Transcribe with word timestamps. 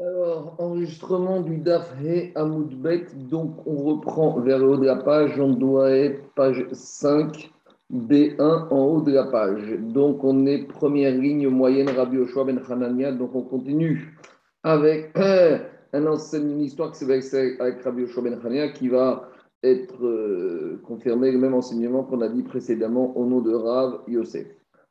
Alors, 0.00 0.54
enregistrement 0.58 1.40
du 1.40 1.58
DAF 1.58 1.92
He 2.00 2.30
Amoudbet. 2.36 3.06
Donc, 3.16 3.66
on 3.66 3.82
reprend 3.82 4.38
vers 4.38 4.60
le 4.60 4.68
haut 4.68 4.76
de 4.76 4.86
la 4.86 4.94
page. 4.94 5.40
On 5.40 5.54
doit 5.54 5.90
être 5.90 6.22
page 6.34 6.64
5, 6.70 7.50
B1 7.92 8.68
en 8.70 8.84
haut 8.84 9.00
de 9.00 9.12
la 9.12 9.24
page. 9.24 9.76
Donc, 9.80 10.22
on 10.22 10.46
est 10.46 10.58
première 10.68 11.12
ligne 11.12 11.48
moyenne 11.48 11.88
Rabbi 11.88 12.18
Oshua 12.18 12.44
Ben 12.44 12.60
Hanania. 12.68 13.10
Donc, 13.10 13.34
on 13.34 13.42
continue 13.42 14.16
avec 14.62 15.10
un 15.92 16.06
enseignement, 16.06 16.52
une 16.52 16.60
histoire 16.60 16.92
qui 16.92 17.04
avec 17.04 17.82
Rabbi 17.82 18.04
Oshua 18.04 18.22
Ben 18.22 18.34
Hanania 18.34 18.68
qui 18.68 18.88
va 18.88 19.28
être 19.64 20.04
euh, 20.04 20.80
confirmé 20.84 21.32
le 21.32 21.38
même 21.38 21.54
enseignement 21.54 22.04
qu'on 22.04 22.20
a 22.20 22.28
dit 22.28 22.44
précédemment 22.44 23.16
au 23.16 23.26
nom 23.26 23.40
de 23.40 23.52
Rav 23.52 24.02
Yosef. 24.06 24.46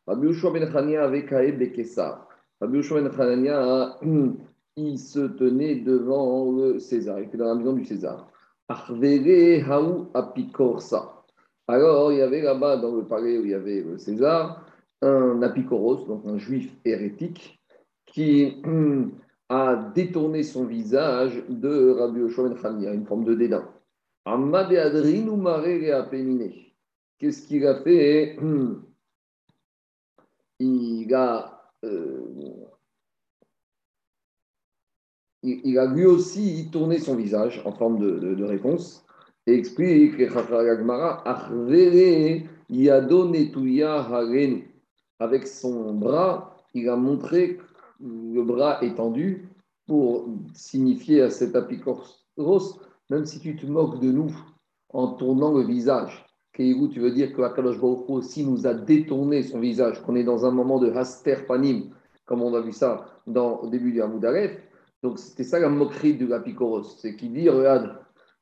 Rabbi 0.06 0.28
Oshua 0.28 0.52
Ben 0.52 0.64
Hanania 0.64 1.06
avec 1.06 1.30
Kaed 1.30 1.58
Bekessar. 1.58 2.27
Rabbi 2.60 2.80
Oshua 2.80 3.02
Ben 3.02 3.12
Hanania 3.20 4.00
il 4.78 5.00
se 5.00 5.20
tenait 5.20 5.76
devant 5.76 6.52
le 6.52 6.80
César, 6.80 7.20
il 7.20 7.26
était 7.26 7.38
dans 7.38 7.48
la 7.48 7.56
maison 7.56 7.74
du 7.74 7.86
César. 7.86 8.32
Haou. 8.70 10.08
Alors, 11.68 12.12
il 12.12 12.20
y 12.20 12.22
avait 12.22 12.42
là-bas, 12.42 12.78
dans 12.78 12.96
le 12.96 13.06
palais 13.06 13.38
où 13.38 13.46
il 13.46 13.52
y 13.52 13.54
avait 13.54 13.82
le 13.82 13.98
César, 13.98 14.66
un 15.02 15.42
apicoros, 15.42 16.06
donc 16.06 16.26
un 16.26 16.38
juif 16.38 16.72
hérétique, 16.86 17.60
qui 18.06 18.62
a 19.50 19.92
détourné 19.96 20.44
son 20.44 20.66
visage 20.66 21.44
de 21.50 21.92
Rabbi 21.92 22.20
Yoshua 22.20 22.50
Ben 22.50 22.94
une 22.94 23.06
forme 23.06 23.26
de 23.26 23.36
dédain. 23.36 23.68
Qu'est-ce 27.20 27.48
qu'il 27.48 27.66
a 27.66 27.82
fait? 27.82 28.38
Il 30.60 31.14
a 31.14 31.57
euh, 31.86 32.28
il, 35.44 35.78
a 35.78 35.86
lui 35.86 36.06
aussi 36.06 36.70
tourné 36.72 37.00
son 37.00 37.16
visage 37.16 37.62
en 37.66 37.72
forme 37.72 38.00
de, 38.00 38.44
réponse 38.44 39.06
et 39.46 39.54
explique 39.54 40.20
avec 45.20 45.48
son 45.48 45.94
bras, 45.94 46.58
il 46.74 46.90
a 46.90 46.96
montré 46.96 47.60
le 48.00 48.42
bras 48.44 48.84
étendu 48.84 49.48
pour 49.88 50.28
signifier 50.54 51.22
à 51.22 51.30
cet 51.30 51.56
apicoros, 51.56 52.82
même 53.10 53.26
si 53.26 53.40
tu 53.40 53.56
te 53.56 53.66
moques 53.66 54.00
de 54.02 54.12
nous 54.12 54.36
en 54.90 55.14
tournant 55.14 55.54
le 55.54 55.64
visage, 55.64 56.26
Tu 56.58 57.00
veux 57.00 57.12
dire 57.12 57.34
que 57.34 57.44
Akadosh 57.44 57.80
Baruch 57.80 58.10
aussi 58.10 58.44
nous 58.44 58.66
a 58.66 58.74
détourné 58.74 59.44
son 59.44 59.60
visage, 59.60 60.02
qu'on 60.02 60.16
est 60.16 60.24
dans 60.24 60.44
un 60.44 60.50
moment 60.50 60.80
de 60.80 60.90
haster 60.90 61.46
panim, 61.46 61.92
comme 62.26 62.42
on 62.42 62.54
a 62.56 62.62
vu 62.62 62.72
ça 62.72 63.06
au 63.28 63.68
début 63.68 63.92
du 63.92 64.02
Hamoud 64.02 64.26
donc 65.04 65.20
c'était 65.20 65.44
ça 65.44 65.60
la 65.60 65.70
moquerie 65.70 66.16
de 66.16 66.26
l'Apicoros. 66.26 66.84
C'est 66.84 67.16
qu'il 67.16 67.32
dit 67.34 67.48
Regarde, 67.48 67.96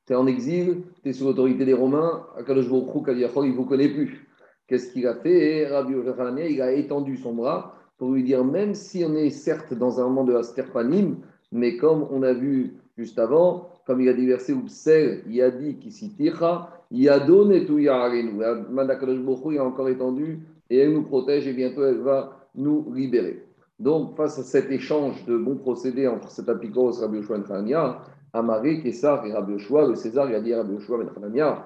tu 0.07 0.13
es 0.13 0.15
en 0.15 0.27
exil, 0.27 0.83
tu 1.03 1.09
es 1.09 1.13
sous 1.13 1.25
l'autorité 1.25 1.65
des 1.65 1.73
Romains, 1.73 2.25
Akadosh 2.37 2.69
Baruch 2.69 3.07
il 3.07 3.51
ne 3.51 3.55
vous 3.55 3.65
connaît 3.65 3.89
plus. 3.89 4.25
Qu'est-ce 4.67 4.93
qu'il 4.93 5.05
a 5.07 5.15
fait? 5.15 5.67
Rabbi 5.67 5.93
il 6.49 6.61
a 6.61 6.71
étendu 6.71 7.17
son 7.17 7.33
bras 7.33 7.75
pour 7.97 8.11
lui 8.11 8.23
dire 8.23 8.45
Même 8.45 8.73
si 8.73 9.03
on 9.05 9.13
est 9.13 9.29
certes 9.29 9.73
dans 9.73 9.99
un 9.99 10.03
moment 10.03 10.23
de 10.23 10.33
Asterpanim, 10.33 11.17
mais 11.51 11.75
comme 11.75 12.07
on 12.09 12.23
a 12.23 12.31
vu 12.31 12.77
juste 12.97 13.19
avant, 13.19 13.69
comme 13.85 14.01
il 14.01 14.09
a 14.09 14.13
dit 14.13 14.25
verset 14.25 14.53
Upsel, 14.53 15.23
il 15.27 15.41
a 15.41 15.51
dit 15.51 15.77
Kisiticha, 15.77 16.69
il 16.91 17.07
a 17.09 17.19
donné 17.19 17.65
tout 17.65 17.77
Yarenu. 17.77 18.33
Mandakadosh 18.69 19.19
Baruch 19.19 19.43
il 19.51 19.57
a 19.59 19.63
encore 19.63 19.89
étendu 19.89 20.39
et 20.69 20.79
elle 20.79 20.93
nous 20.93 21.03
protège 21.03 21.47
et 21.47 21.53
bientôt 21.53 21.83
elle 21.85 21.99
va 21.99 22.49
nous 22.55 22.91
libérer. 22.93 23.43
Donc, 23.79 24.15
face 24.15 24.39
à 24.39 24.43
cet 24.43 24.71
échange 24.71 25.25
de 25.25 25.37
bons 25.37 25.57
procédés 25.57 26.07
entre 26.07 26.31
cet 26.31 26.47
apicos 26.47 26.99
Rabbi 26.99 27.17
Yoshua 27.17 27.37
ben 27.37 27.45
Hanania, 27.51 28.01
Amari, 28.33 28.81
Kessar 28.81 29.25
et 29.25 29.33
Rabbi 29.33 29.53
Yoshua, 29.53 29.87
le 29.87 29.95
César, 29.95 30.29
il 30.29 30.35
a 30.35 30.39
dit 30.39 30.53
à 30.53 30.57
Rabbi 30.57 30.73
Yoshua 30.75 30.97
ben 30.97 31.09
Hanania, 31.15 31.65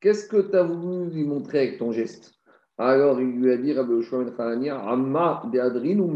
qu'est-ce 0.00 0.26
que 0.26 0.50
tu 0.50 0.56
as 0.56 0.62
voulu 0.62 1.10
lui 1.10 1.24
montrer 1.24 1.58
avec 1.58 1.78
ton 1.78 1.92
geste? 1.92 2.34
Alors, 2.78 3.20
il 3.20 3.38
lui 3.38 3.52
a 3.52 3.58
dit, 3.58 3.74
Rabbi 3.74 3.92
Yoshua 3.92 4.24
ben 4.24 4.32
Hanania, 4.38 4.80
Amma 4.80 5.42
Beadrin 5.52 5.98
ou 5.98 6.10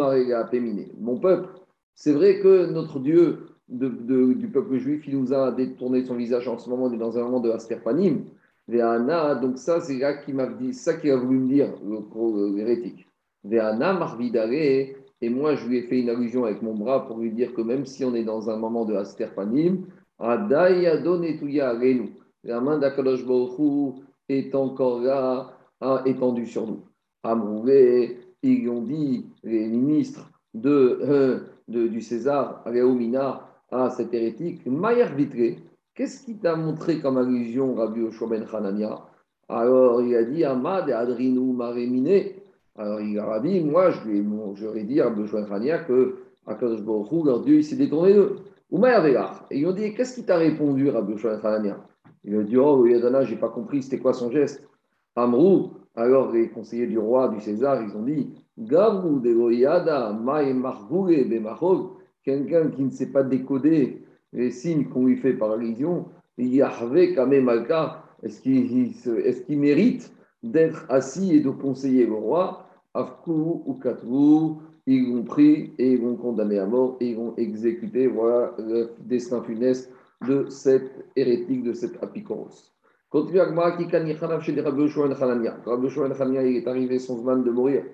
Péminé. 0.50 0.90
Mon 0.98 1.20
peuple, 1.20 1.50
c'est 1.94 2.12
vrai 2.12 2.40
que 2.40 2.66
notre 2.72 2.98
Dieu 2.98 3.55
du 3.68 4.48
peuple 4.52 4.78
juif, 4.78 5.06
il 5.08 5.18
nous 5.18 5.32
a 5.32 5.50
détourné 5.52 6.04
son 6.04 6.14
visage 6.14 6.46
en 6.48 6.58
ce 6.58 6.68
moment, 6.70 6.84
on 6.84 6.92
est 6.92 6.98
dans 6.98 7.18
un 7.18 7.22
moment 7.22 7.40
de 7.40 7.50
Asterpanim. 7.50 8.24
Donc, 8.68 9.58
ça, 9.58 9.80
c'est 9.80 9.98
là 9.98 10.14
qu'il 10.14 10.34
m'a 10.34 10.46
dit, 10.46 10.74
ça 10.74 10.94
qu'il 10.94 11.10
a 11.10 11.16
voulu 11.16 11.38
me 11.38 11.48
dire, 11.48 11.72
l'hérétique. 12.54 13.06
Et 15.22 15.30
moi, 15.30 15.54
je 15.54 15.66
lui 15.68 15.78
ai 15.78 15.82
fait 15.82 16.00
une 16.00 16.10
allusion 16.10 16.44
avec 16.44 16.62
mon 16.62 16.74
bras 16.74 17.06
pour 17.06 17.18
lui 17.18 17.30
dire 17.32 17.54
que 17.54 17.62
même 17.62 17.86
si 17.86 18.04
on 18.04 18.14
est 18.14 18.24
dans 18.24 18.50
un 18.50 18.56
moment 18.56 18.84
de 18.84 18.94
Asterpanim, 18.94 19.86
la 20.18 20.36
main 22.60 22.78
d'Akadosh 22.78 23.24
est 24.28 24.54
encore 24.54 25.00
là, 25.00 25.52
étendue 26.04 26.46
sur 26.46 26.66
nous. 26.66 26.80
Amrouvé, 27.22 28.18
ils 28.42 28.68
ont 28.68 28.82
dit, 28.82 29.26
les 29.42 29.66
ministres 29.68 30.30
de, 30.54 30.98
euh, 31.02 31.40
de 31.68 31.86
du 31.88 32.00
César, 32.00 32.62
Réomina, 32.64 33.46
à 33.70 33.90
cet 33.90 34.14
hérétique, 34.14 34.66
Mayer 34.66 35.06
Vitré, 35.16 35.58
qu'est-ce 35.94 36.24
qui 36.24 36.36
t'a 36.36 36.56
montré 36.56 37.00
comme 37.00 37.18
allusion, 37.18 37.74
Rabbi 37.74 38.00
Yoshua 38.00 38.28
ben 38.28 38.44
Hanania? 38.52 39.00
Alors 39.48 40.02
il 40.02 40.14
a 40.16 40.24
dit, 40.24 40.44
Amad 40.44 40.88
et 40.88 40.92
Adrinu 40.92 41.52
Maremine, 41.52 42.32
alors 42.78 43.00
il 43.00 43.18
a 43.18 43.40
dit, 43.40 43.60
moi, 43.60 43.90
je 43.90 44.08
lui 44.08 44.26
j'aurais 44.54 44.84
dit 44.84 45.00
à 45.00 45.08
Bouchouan 45.08 45.46
Khania 45.46 45.78
que 45.78 46.16
Akadosh 46.46 46.82
Baruch 46.82 47.24
leur 47.24 47.40
Dieu, 47.40 47.56
il 47.56 47.64
s'est 47.64 47.76
détourné 47.76 48.12
d'eux. 48.14 48.36
Et 49.50 49.58
ils 49.58 49.66
ont 49.66 49.72
dit, 49.72 49.94
qu'est-ce 49.94 50.16
qui 50.16 50.26
t'a 50.26 50.36
répondu, 50.36 50.90
Rabbi 50.90 51.14
Khania 51.16 51.78
Il 52.24 52.36
a 52.36 52.42
dit, 52.42 52.56
oh, 52.56 52.84
Yadana, 52.84 53.22
je 53.24 53.34
n'ai 53.34 53.40
pas 53.40 53.48
compris, 53.48 53.82
c'était 53.82 53.98
quoi 53.98 54.12
son 54.12 54.30
geste? 54.30 54.68
Amrou, 55.14 55.70
alors 55.94 56.32
les 56.32 56.50
conseillers 56.50 56.86
du 56.86 56.98
roi, 56.98 57.28
du 57.28 57.40
César, 57.40 57.82
ils 57.82 57.96
ont 57.96 58.02
dit, 58.02 58.34
Gavou 58.58 59.20
de 59.20 59.32
Goyada, 59.32 60.12
Maï 60.12 60.52
Bemachog, 60.52 61.90
quelqu'un 62.26 62.68
qui 62.70 62.82
ne 62.82 62.90
sait 62.90 63.12
pas 63.12 63.22
décoder 63.22 64.04
les 64.32 64.50
signes 64.50 64.86
qu'on 64.88 65.06
lui 65.06 65.16
fait 65.16 65.32
par 65.32 65.52
allusion, 65.52 66.06
Yahvé 66.36 67.14
Kame 67.14 67.40
Malka, 67.40 68.02
est-ce 68.22 68.40
qu'il 68.42 69.58
mérite 69.58 70.12
d'être 70.42 70.84
assis 70.90 71.36
et 71.36 71.40
de 71.40 71.50
conseiller 71.50 72.04
le 72.04 72.14
roi? 72.14 72.66
Afkou 72.94 73.62
ou 73.66 73.74
Katrou, 73.74 74.60
ils 74.86 75.12
vont 75.12 75.22
pris 75.22 75.72
et 75.78 75.92
ils 75.92 76.00
vont 76.00 76.16
condamner 76.16 76.58
à 76.58 76.66
mort 76.66 76.96
et 77.00 77.10
ils 77.10 77.16
vont 77.16 77.34
exécuter 77.36 78.06
voilà, 78.06 78.54
le 78.58 78.90
destin 79.00 79.42
funeste 79.42 79.90
de 80.26 80.46
cet 80.48 80.90
hérétique, 81.14 81.62
de 81.62 81.72
cet 81.72 82.02
apicoros. 82.02 82.72
Continue 83.10 83.40
Agma, 83.40 83.76
qui 83.76 83.86
kanichanav 83.86 84.42
chez 84.42 84.58
Rabbi 84.60 84.82
Yoshua 84.82 85.14
Hanania. 85.22 85.58
Rabbi 85.64 85.84
Yoshua 85.84 86.06
Hanania, 86.06 86.42
il 86.42 86.56
est 86.56 86.66
arrivé 86.66 86.98
son 86.98 87.16
moment 87.18 87.36
de 87.36 87.50
mourir. 87.50 87.84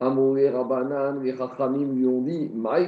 À 0.00 0.10
mourir, 0.10 0.54
Rabbanan, 0.54 1.22
les 1.22 1.36
Chachamim 1.36 1.92
lui 1.92 2.06
ont 2.06 2.22
dit. 2.22 2.50
Maintenant 2.54 2.82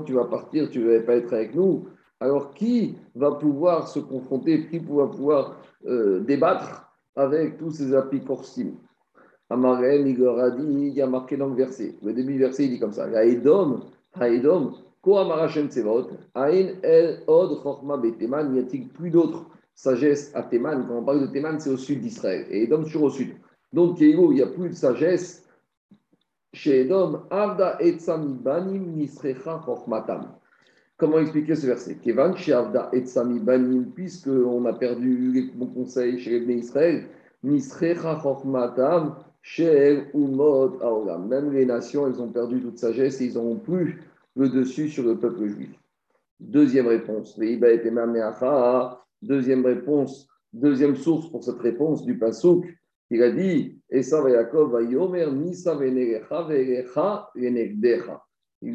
que 0.00 0.04
tu 0.04 0.14
vas 0.14 0.24
partir, 0.24 0.68
tu 0.68 0.80
ne 0.80 0.98
vas 0.98 1.00
pas 1.04 1.14
être 1.16 1.32
avec 1.32 1.54
nous. 1.54 1.86
Alors 2.20 2.54
qui 2.54 2.96
va 3.14 3.32
pouvoir 3.32 3.88
se 3.88 4.00
confronter, 4.00 4.66
qui 4.68 4.78
va 4.78 5.06
pouvoir 5.06 5.60
euh, 5.86 6.20
débattre 6.20 6.92
avec 7.16 7.56
tous 7.58 7.70
ces 7.70 7.94
apikorsim? 7.94 8.74
Amarem, 9.50 10.06
il 10.06 10.18
leur 10.18 10.38
a 10.38 10.50
dit, 10.50 10.64
il 10.64 10.94
y 10.94 11.02
a 11.02 11.06
marqué 11.06 11.36
dans 11.36 11.48
le 11.48 11.56
verset. 11.56 11.96
Le 12.02 12.12
début 12.12 12.34
du 12.34 12.38
verset, 12.38 12.64
il 12.64 12.70
dit 12.70 12.78
comme 12.80 12.92
ça 12.92 13.04
Haïdom, 13.04 13.80
Haïdom, 14.14 14.72
Koamarachem 15.02 15.68
Tsevot, 15.68 16.08
Aïn 16.34 16.76
El 16.82 17.22
Od 17.26 17.60
Chorma 17.62 17.96
Beteman, 17.96 18.52
n'y 18.52 18.60
a-t-il 18.60 18.88
plus 18.88 19.10
d'autres 19.10 19.46
sagesse 19.74 20.30
à 20.34 20.42
Teman? 20.42 20.86
Quand 20.86 20.98
on 20.98 21.04
parle 21.04 21.22
de 21.22 21.26
Teman, 21.26 21.58
c'est 21.58 21.70
au 21.70 21.76
sud 21.76 22.00
d'Israël. 22.00 22.46
Et 22.50 22.64
Edom, 22.64 22.84
toujours 22.84 23.04
au 23.04 23.10
sud. 23.10 23.34
Donc, 23.72 24.00
il 24.00 24.18
n'y 24.30 24.42
a 24.42 24.46
plus 24.46 24.70
de 24.70 24.74
sagesse 24.74 25.48
chez 26.52 26.80
Edom. 26.82 27.22
Avda. 27.30 27.78
Comment 30.98 31.18
expliquer 31.18 31.54
ce 31.54 31.66
verset? 31.66 31.96
Kevan 31.96 32.34
Avda 32.34 32.90
Etzami 32.92 33.40
Banim, 33.40 33.86
puisqu'on 33.94 34.64
a 34.66 34.72
perdu 34.74 35.32
les 35.32 35.50
bons 35.52 35.66
conseils 35.66 36.18
chez 36.20 36.40
les 36.40 36.54
Israël, 36.54 37.06
Nisrecha 37.42 38.20
Chormatam, 38.22 39.16
même 41.28 41.52
les 41.52 41.66
nations, 41.66 42.06
elles 42.06 42.22
ont 42.22 42.28
perdu 42.28 42.60
toute 42.60 42.78
sagesse 42.78 43.20
et 43.20 43.24
ils 43.26 43.34
n'ont 43.34 43.56
plus 43.56 44.00
le 44.36 44.48
dessus 44.48 44.88
sur 44.88 45.04
le 45.04 45.18
peuple 45.18 45.48
juif. 45.48 45.70
Deuxième 46.38 46.86
réponse. 46.86 47.36
Deuxième 49.22 49.66
réponse, 49.66 50.28
deuxième 50.52 50.96
source 50.96 51.28
pour 51.30 51.42
cette 51.42 51.58
réponse 51.58 52.04
du 52.04 52.16
Pasouk. 52.18 52.66
Il 53.14 53.22
a 53.22 53.30
dit 53.30 53.78
Il 53.90 53.98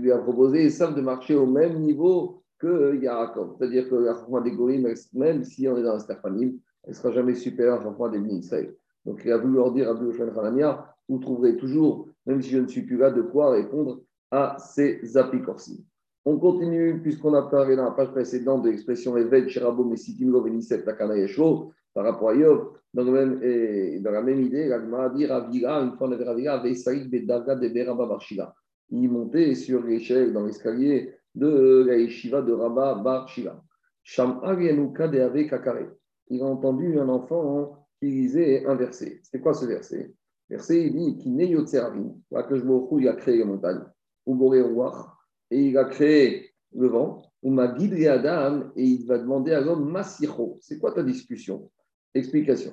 lui 0.01 0.11
a 0.11 0.17
proposé 0.19 0.69
de 0.69 1.01
marcher 1.01 1.35
au 1.35 1.47
même 1.47 1.79
niveau 1.79 2.43
que 2.59 2.95
Yaakov. 3.01 3.55
C'est-à-dire 3.57 3.89
que 3.89 3.95
la 3.95 4.41
des 4.41 4.95
même 5.13 5.43
si 5.43 5.67
on 5.67 5.77
est 5.77 5.81
dans 5.81 5.95
un 5.95 5.99
Stéphanim, 5.99 6.59
elle 6.83 6.89
ne 6.91 6.93
sera 6.93 7.11
jamais 7.13 7.33
supérieure 7.33 7.81
à 7.81 8.09
la 8.11 8.19
des 8.19 8.35
Israël. 8.35 8.75
Donc 9.05 9.21
il 9.25 9.31
a 9.31 9.39
voulu 9.39 9.55
leur 9.55 9.71
dire 9.71 9.89
à 9.89 10.39
Hanania, 10.39 10.93
vous 11.09 11.17
trouverez 11.17 11.57
toujours, 11.57 12.07
même 12.27 12.39
si 12.43 12.51
je 12.51 12.59
ne 12.59 12.67
suis 12.67 12.83
plus 12.83 12.97
là, 12.97 13.09
de 13.09 13.23
quoi 13.23 13.49
répondre 13.49 14.01
à 14.29 14.57
ces 14.59 15.17
apicorsim. 15.17 15.83
On 16.25 16.37
continue, 16.37 17.01
puisqu'on 17.01 17.33
a 17.33 17.41
parlé 17.41 17.75
dans 17.75 17.85
la 17.85 17.91
page 17.91 18.11
précédente 18.11 18.61
de 18.61 18.69
l'expression 18.69 19.17
Eved, 19.17 19.47
Sherabo, 19.47 19.83
Mesitim, 19.83 20.31
Veniset, 20.31 20.83
Takana, 20.83 21.17
Yeshua, 21.17 21.69
par 21.97 22.05
rapport 22.05 22.29
à 22.29 22.35
Yov. 22.35 22.73
Dans, 22.93 23.03
le 23.03 23.11
même, 23.11 23.39
et 23.41 23.99
dans 24.01 24.11
la 24.11 24.21
même 24.21 24.39
idée, 24.39 24.67
l'Agma 24.67 25.09
dit 25.09 25.25
Ravira, 25.25 25.81
une 25.81 25.97
fois 25.97 26.07
on 26.07 26.11
avait 26.11 26.25
Ravira, 26.25 26.61
Veisaïd, 26.61 27.09
Bedaga, 27.09 27.55
de 27.55 27.67
Barshila. 28.07 28.53
Il 28.91 29.09
montait 29.09 29.55
sur 29.55 29.83
l'échelle, 29.83 30.31
dans 30.31 30.45
l'escalier 30.45 31.11
de 31.33 31.85
la 31.87 31.97
yeshiva 31.97 32.43
de 32.43 32.53
Rabba 32.53 33.01
Bar 33.03 33.27
Shila. 33.27 33.59
Il 36.29 36.41
a 36.41 36.45
entendu 36.45 36.99
un 36.99 37.09
enfant 37.09 37.87
qui 37.99 38.11
lisait 38.11 38.63
un 38.67 38.75
verset. 38.75 39.19
C'était 39.23 39.39
quoi 39.39 39.55
ce 39.55 39.65
verset? 39.65 40.13
Verset, 40.51 40.83
il 40.83 40.93
dit 40.93 41.17
Qui 41.17 41.31
n'est 41.31 41.51
Là 41.51 42.43
que 42.43 42.57
je 42.57 42.63
me 42.63 42.99
il 42.99 43.07
a 43.07 43.13
créé 43.13 43.37
les 43.37 43.43
montagnes. 43.43 43.85
Et 45.49 45.61
il 45.61 45.77
a 45.79 45.85
créé 45.85 46.51
le 46.75 46.87
vent. 46.89 47.23
Ou 47.41 47.49
ma 47.49 47.69
guide 47.69 48.05
Adam, 48.05 48.69
et 48.75 48.83
il 48.83 49.07
va 49.07 49.17
demander 49.17 49.53
à 49.53 49.61
l'homme 49.61 49.89
Masicho. 49.89 50.59
C'est 50.61 50.77
quoi 50.77 50.91
ta 50.91 51.01
discussion? 51.01 51.71
Explication. 52.17 52.71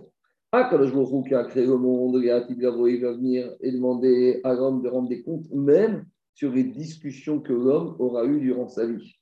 Quand 0.50 0.82
je 0.82 1.22
qui 1.28 1.34
a 1.34 1.44
créé 1.44 1.66
le 1.66 1.76
monde, 1.76 2.20
il 2.22 3.00
va 3.00 3.12
venir 3.12 3.56
et 3.60 3.72
demander 3.72 4.40
à 4.44 4.54
l'homme 4.54 4.82
de 4.82 4.88
rendre 4.88 5.08
des 5.08 5.22
comptes, 5.22 5.50
même 5.52 6.06
sur 6.32 6.52
les 6.52 6.64
discussions 6.64 7.40
que 7.40 7.52
l'homme 7.52 7.96
aura 7.98 8.24
eues 8.24 8.40
durant 8.40 8.68
sa 8.68 8.86
vie. 8.86 9.14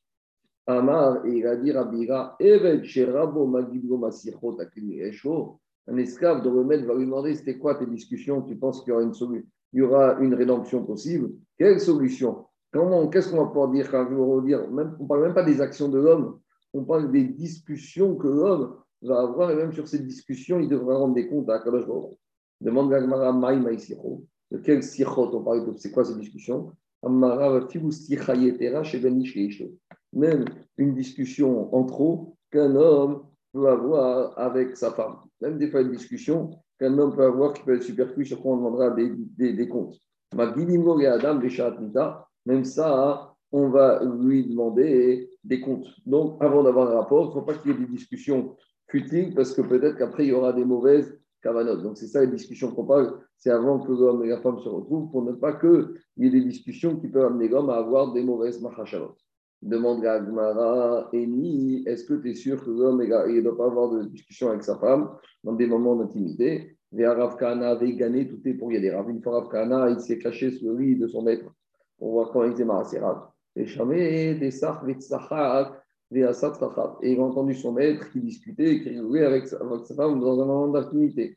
Amar, 0.67 1.27
il 1.27 1.47
a 1.47 1.57
dit 1.57 1.73
Rabira, 1.73 2.37
Evet 2.39 2.85
Sherabo 2.85 3.47
Magidgo 3.47 3.99
Masichot 3.99 4.59
un 5.89 5.97
esclave 5.97 6.45
de 6.45 6.49
remède 6.49 6.85
va 6.85 6.95
lui 6.95 7.07
demander 7.07 7.35
c'était 7.35 7.59
quoi 7.59 7.75
tes 7.75 7.87
discussions? 7.87 8.43
Tu 8.43 8.55
penses 8.57 8.83
qu'il 8.83 8.91
y 8.91 8.93
aura 8.93 9.03
une 9.03 9.15
solution 9.15 9.49
y 9.73 9.81
aura 9.81 10.19
une 10.21 10.35
rédemption 10.35 10.85
possible? 10.85 11.31
Quelle 11.59 11.81
solution? 11.81 12.45
Qu'est-ce 12.73 13.31
qu'on 13.31 13.39
va 13.39 13.47
pouvoir 13.47 13.71
dire? 13.71 13.91
Dire 14.45 14.71
même, 14.71 14.97
On 15.01 15.03
ne 15.03 15.09
parle 15.09 15.23
même 15.23 15.35
pas 15.35 15.43
des 15.43 15.61
actions 15.61 15.89
de 15.89 15.99
l'homme, 15.99 16.39
on 16.73 16.85
parle 16.85 17.11
des 17.11 17.25
discussions 17.25 18.15
que 18.17 18.29
l'homme 18.29 18.77
va 19.03 19.21
avoir, 19.21 19.51
et 19.51 19.57
même 19.57 19.73
sur 19.73 19.89
ces 19.89 19.99
discussions, 19.99 20.61
il 20.61 20.69
devra 20.69 20.97
rendre 20.97 21.15
des 21.15 21.29
comptes 21.29 21.49
à 21.51 21.59
Kadosh 21.59 21.85
Demande 22.61 22.91
Gagmara 22.91 23.33
Maï 23.33 23.59
Maïsicho. 23.59 24.25
De 24.51 24.59
quel 24.59 24.83
sichot 24.83 25.35
on 25.35 25.43
parle 25.43 25.75
C'est 25.79 25.91
quoi 25.91 26.05
ces 26.05 26.15
discussions 26.15 26.73
même 30.13 30.45
une 30.79 30.95
discussion 30.95 31.75
en 31.75 31.85
trop 31.85 32.37
qu'un 32.51 32.77
homme 32.77 33.25
peut 33.53 33.69
avoir 33.69 34.39
avec 34.39 34.77
sa 34.77 34.93
femme. 34.93 35.17
Même 35.41 35.59
des 35.59 35.69
fois, 35.69 35.81
une 35.81 35.91
discussion 35.91 36.51
qu'un 36.79 36.97
homme 36.99 37.15
peut 37.15 37.25
avoir 37.25 37.55
qui 37.55 37.63
peut 37.63 37.75
être 37.75 37.83
superflue, 37.83 38.25
sur 38.25 38.41
quoi 38.41 38.53
on 38.53 38.57
demandera 38.59 38.91
des, 38.91 39.11
des, 39.37 39.53
des 39.53 39.69
comptes. 39.69 39.99
Même 42.47 42.65
ça, 42.65 43.35
on 43.51 43.69
va 43.69 44.03
lui 44.05 44.47
demander 44.47 45.29
des 45.45 45.61
comptes. 45.61 45.89
Donc, 46.07 46.43
avant 46.43 46.63
d'avoir 46.63 46.91
un 46.91 47.01
rapport, 47.01 47.25
il 47.25 47.29
ne 47.29 47.33
faut 47.33 47.43
pas 47.43 47.55
qu'il 47.55 47.73
y 47.73 47.75
ait 47.75 47.79
des 47.79 47.87
discussions 47.87 48.57
parce 49.35 49.55
que 49.55 49.63
peut-être 49.63 49.97
qu'après, 49.97 50.25
il 50.25 50.31
y 50.31 50.33
aura 50.33 50.53
des 50.53 50.65
mauvaises 50.65 51.19
donc 51.45 51.97
c'est 51.97 52.07
ça 52.07 52.21
les 52.21 52.29
discussions 52.29 52.73
qu'on 52.73 52.85
parle, 52.85 53.19
c'est 53.37 53.51
avant 53.51 53.81
que 53.81 53.91
l'homme 53.91 54.25
et 54.25 54.29
la 54.29 54.41
femme 54.41 54.61
se 54.61 54.69
retrouvent, 54.69 55.11
pour 55.11 55.25
ne 55.25 55.33
pas 55.33 55.55
qu'il 55.55 55.95
y 56.19 56.27
ait 56.27 56.31
des 56.31 56.43
discussions 56.43 56.97
qui 56.97 57.09
peuvent 57.09 57.27
amener 57.27 57.49
l'homme 57.49 57.71
à 57.71 57.77
avoir 57.77 58.13
des 58.13 58.23
mauvaises 58.23 58.63
machachalot. 58.63 59.17
Demande 59.61 60.05
à 60.05 60.15
Agmara, 60.15 61.09
Eni, 61.13 61.85
est-ce 61.87 62.05
que 62.05 62.15
tu 62.15 62.31
es 62.31 62.35
sûr 62.35 62.65
que 62.65 62.71
l'homme 62.71 63.03
ne 63.03 63.41
doit 63.41 63.57
pas 63.57 63.67
avoir 63.67 63.91
de 63.91 64.05
discussion 64.05 64.51
avec 64.51 64.63
sa 64.63 64.77
femme 64.79 65.11
dans 65.43 65.55
des 65.55 65.67
moments 65.67 65.97
d'intimité? 65.97 66.77
Rav 66.95 67.37
Kana 67.37 67.71
avait 67.71 67.95
gagné, 67.95 68.29
tout 68.29 68.41
est 68.45 68.55
pour 68.55 68.73
y 68.73 68.77
aller. 68.77 68.93
Une 69.09 69.23
fois 69.23 69.41
Rav 69.41 69.91
il 69.91 70.01
s'est 70.01 70.19
caché 70.19 70.51
sous 70.51 70.69
le 70.69 70.79
lit 70.79 70.97
de 70.97 71.07
son 71.07 71.23
maître 71.23 71.47
pour 71.99 72.13
voir 72.13 72.31
comment 72.31 72.45
il 72.45 72.53
était 72.53 72.65
marré. 72.65 72.99
Et 73.57 73.67
jamais 73.67 74.35
des 74.35 74.51
sach, 74.51 74.85
des 74.85 74.97
et 76.15 77.13
il 77.13 77.21
a 77.21 77.23
entendu 77.23 77.55
son 77.55 77.73
maître 77.73 78.11
qui 78.11 78.21
discutait, 78.21 78.81
qui 78.81 78.91
rigolait 78.91 79.25
avec 79.25 79.47
sa, 79.47 79.59
femme 79.59 80.21
dans 80.21 80.41
un 80.41 80.47
moment 80.47 80.69
d'intimité. 80.69 81.37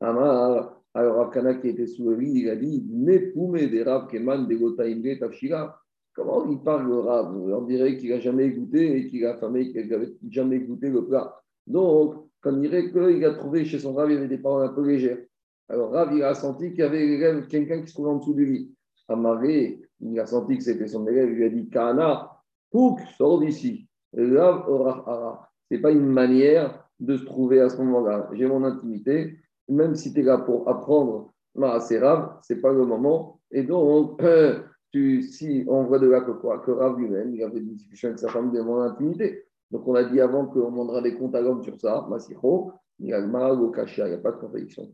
Alors 0.00 0.82
Rav 0.94 1.60
qui 1.60 1.68
était 1.68 1.86
sous 1.86 2.08
le 2.10 2.16
lit, 2.16 2.40
il 2.40 2.50
a 2.50 2.56
dit 2.56 2.80
des 2.80 3.82
Rav 3.82 4.08
Keman 4.08 4.46
de 4.46 5.18
Tafshira. 5.18 5.78
Comment 6.14 6.48
il 6.48 6.60
parle 6.62 6.88
le 6.88 6.98
Rav? 7.00 7.36
On 7.36 7.62
dirait 7.62 7.96
qu'il 7.96 8.10
n'a 8.10 8.20
jamais 8.20 8.50
goûté 8.50 8.98
et 8.98 9.08
qu'il 9.08 9.26
a 9.26 9.36
famé, 9.36 9.72
qu'il 9.72 9.88
n'avait 9.88 10.14
jamais 10.30 10.60
goûté 10.60 10.88
le 10.88 11.04
plat. 11.04 11.40
Donc, 11.66 12.14
on 12.44 12.52
dirait 12.52 12.90
qu'il 12.90 13.24
a 13.24 13.34
trouvé 13.34 13.64
chez 13.64 13.80
son 13.80 13.94
Rav, 13.94 14.10
il 14.10 14.14
y 14.14 14.16
avait 14.18 14.28
des 14.28 14.38
paroles 14.38 14.66
un 14.66 14.72
peu 14.72 14.86
légères. 14.86 15.18
Alors 15.68 15.90
Rav, 15.90 16.14
il 16.14 16.22
a 16.22 16.34
senti 16.34 16.70
qu'il 16.70 16.80
y 16.80 16.82
avait 16.82 17.46
quelqu'un 17.48 17.80
qui 17.80 17.88
se 17.88 17.94
trouvait 17.94 18.10
en 18.10 18.16
dessous 18.16 18.34
du 18.34 18.46
lit. 18.46 18.74
Amaré, 19.08 19.82
il 20.00 20.18
a 20.20 20.26
senti 20.26 20.56
que 20.56 20.64
c'était 20.64 20.86
son 20.86 21.06
élève, 21.06 21.30
il 21.30 21.36
lui 21.36 21.44
a 21.44 21.48
dit 21.48 21.68
Kana, 21.68 22.30
Pouk, 22.70 23.00
sors 23.16 23.40
d'ici. 23.40 23.88
Ce 24.16 25.74
n'est 25.74 25.80
pas 25.80 25.90
une 25.90 26.06
manière 26.06 26.84
de 27.00 27.16
se 27.16 27.24
trouver 27.24 27.60
à 27.60 27.68
ce 27.68 27.78
moment-là. 27.78 28.28
J'ai 28.32 28.46
mon 28.46 28.64
intimité, 28.64 29.38
même 29.68 29.94
si 29.94 30.12
tu 30.12 30.20
es 30.20 30.22
là 30.22 30.38
pour 30.38 30.68
apprendre 30.68 31.34
c'est 31.80 31.98
Rav, 31.98 32.38
ce 32.42 32.54
n'est 32.54 32.60
pas 32.60 32.72
le 32.72 32.84
moment. 32.84 33.40
Et 33.50 33.62
donc, 33.62 34.20
tu, 34.92 35.22
si 35.22 35.64
on 35.68 35.84
voit 35.84 35.98
de 35.98 36.08
là 36.08 36.20
que 36.20 36.32
quoi 36.32 36.62
Rav 36.66 36.98
lui-même, 36.98 37.34
il 37.34 37.42
avait 37.42 37.58
une 37.60 37.74
discussion 37.74 38.08
avec 38.08 38.18
sa 38.18 38.28
femme 38.28 38.52
de 38.52 38.60
mon 38.60 38.80
intimité. 38.80 39.44
Donc, 39.70 39.86
on 39.86 39.94
a 39.94 40.04
dit 40.04 40.20
avant 40.20 40.46
qu'on 40.46 40.70
demandera 40.70 41.00
des 41.00 41.14
comptes 41.16 41.34
à 41.34 41.40
l'homme 41.40 41.62
sur 41.62 41.78
ça, 41.80 42.06
Masicho, 42.08 42.72
il 42.98 43.06
n'y 43.06 43.12
a 43.12 43.22
pas 43.22 43.56
de 43.56 44.36
contradiction. 44.36 44.84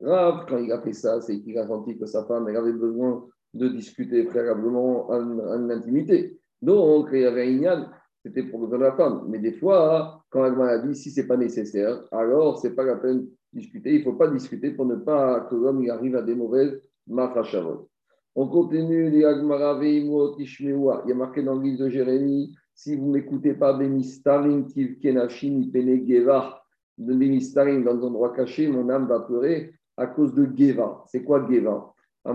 Rav, 0.00 0.46
quand 0.48 0.58
il 0.58 0.72
a 0.72 0.80
fait 0.80 0.92
ça, 0.92 1.20
c'est 1.20 1.40
qu'il 1.40 1.56
a 1.58 1.66
senti 1.66 1.96
que 1.96 2.06
sa 2.06 2.24
femme 2.24 2.48
avait 2.48 2.72
besoin 2.72 3.26
de 3.54 3.68
discuter 3.68 4.24
préalablement 4.24 5.10
en, 5.10 5.70
intimité. 5.70 6.38
Donc, 6.60 7.08
il 7.12 7.20
y 7.20 7.24
avait 7.24 7.66
un 7.66 7.88
c'était 8.24 8.42
pour 8.42 8.66
le 8.66 8.78
la 8.78 8.92
femme. 8.92 9.24
Mais 9.28 9.38
des 9.38 9.52
fois, 9.52 10.24
quand 10.30 10.46
elle 10.46 10.56
m'a 10.56 10.78
dit 10.78 10.94
si 10.94 11.10
ce 11.10 11.20
n'est 11.20 11.26
pas 11.26 11.36
nécessaire, 11.36 12.02
alors 12.10 12.58
ce 12.58 12.68
n'est 12.68 12.74
pas 12.74 12.84
la 12.84 12.96
peine 12.96 13.20
de 13.20 13.28
discuter. 13.52 13.92
Il 13.92 13.98
ne 13.98 14.04
faut 14.04 14.14
pas 14.14 14.28
discuter 14.28 14.70
pour 14.70 14.86
ne 14.86 14.96
pas 14.96 15.40
que 15.50 15.54
l'homme 15.54 15.86
arrive 15.90 16.16
à 16.16 16.22
des 16.22 16.34
mauvaises 16.34 16.80
mafachavot. 17.06 17.88
On 18.34 18.48
continue, 18.48 19.08
il 19.08 19.18
y 19.18 19.24
a 19.24 21.14
marqué 21.14 21.42
dans 21.42 21.54
le 21.54 21.62
livre 21.62 21.84
de 21.84 21.88
Jérémie 21.90 22.56
si 22.74 22.96
vous 22.96 23.06
ne 23.06 23.12
m'écoutez 23.12 23.54
pas, 23.54 23.72
Benistarim, 23.74 24.66
Kenachim, 25.00 25.70
Penegeva, 25.72 26.60
de 26.98 27.14
Benistarim 27.14 27.84
dans 27.84 27.92
un 27.92 28.08
endroit 28.08 28.34
caché, 28.34 28.66
mon 28.66 28.88
âme 28.88 29.06
va 29.06 29.20
pleurer 29.20 29.74
à 29.96 30.08
cause 30.08 30.34
de 30.34 30.48
Geva. 30.56 31.04
C'est 31.06 31.22
quoi 31.22 31.46
Geva? 31.48 31.93
Il 32.26 32.30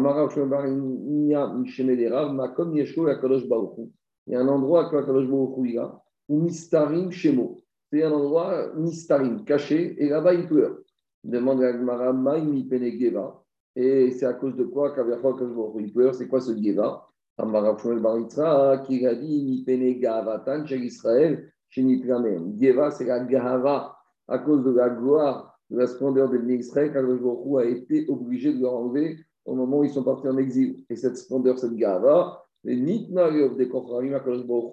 y 4.27 4.35
a 4.35 4.39
un 4.39 4.47
endroit 4.47 4.89
que 4.89 5.03
Kadosh 5.03 5.27
Baruch 5.27 5.57
il 5.65 5.79
a, 5.79 5.99
où 6.27 6.41
Mistarim 6.41 7.09
Shemo. 7.09 7.63
C'est 7.91 8.03
un 8.03 8.11
endroit 8.11 8.71
Mistarim, 8.75 9.43
caché, 9.43 9.95
et 9.97 10.09
là-bas 10.09 10.35
il 10.35 10.45
pleure. 10.47 10.77
Demande 11.23 11.63
à 11.63 11.73
Gmara, 11.73 12.13
Maïmi 12.13 12.65
Pene 12.65 12.99
Geva. 12.99 13.43
Et 13.75 14.11
c'est 14.11 14.27
à 14.27 14.33
cause 14.33 14.55
de 14.55 14.65
quoi 14.65 14.93
qu'Aviachok 14.93 15.41
il 15.79 15.91
pleure? 15.91 16.13
C'est 16.13 16.27
quoi 16.27 16.39
ce 16.39 16.55
Geva? 16.55 17.07
Amara 17.39 17.75
Shmuel 17.77 17.99
Baritra, 17.99 18.83
qui 18.85 19.07
a 19.07 19.15
dit 19.15 19.43
Mi 19.43 19.63
Pene 19.63 19.99
Gavatan 19.99 20.67
chez 20.67 20.77
Israël, 20.77 21.51
chez 21.69 21.81
Nitramen. 21.81 22.55
Geva, 22.61 22.91
c'est 22.91 23.05
la 23.05 23.21
Gahava, 23.21 23.95
à 24.27 24.37
cause 24.37 24.63
de 24.63 24.71
la 24.71 24.89
gloire, 24.89 25.59
de 25.71 25.79
la 25.79 25.87
splendeur 25.87 26.29
de 26.29 26.37
l'Israël, 26.37 26.93
Kadosh 26.93 27.21
Baruch 27.21 27.59
a 27.59 27.65
été 27.65 28.05
obligé 28.07 28.53
de 28.53 28.61
leur 28.61 28.75
enlever 28.75 29.17
au 29.49 29.55
moment 29.55 29.79
où 29.79 29.83
ils 29.83 29.89
sont 29.89 30.03
partis 30.03 30.27
en 30.27 30.37
exil. 30.37 30.83
Et 30.89 30.95
cette 30.95 31.17
splendeur, 31.17 31.57
cette 31.57 31.75
gava, 31.75 32.43
les 32.63 32.75
nitna 32.75 33.29
des 33.49 33.67
Kocharim, 33.67 34.19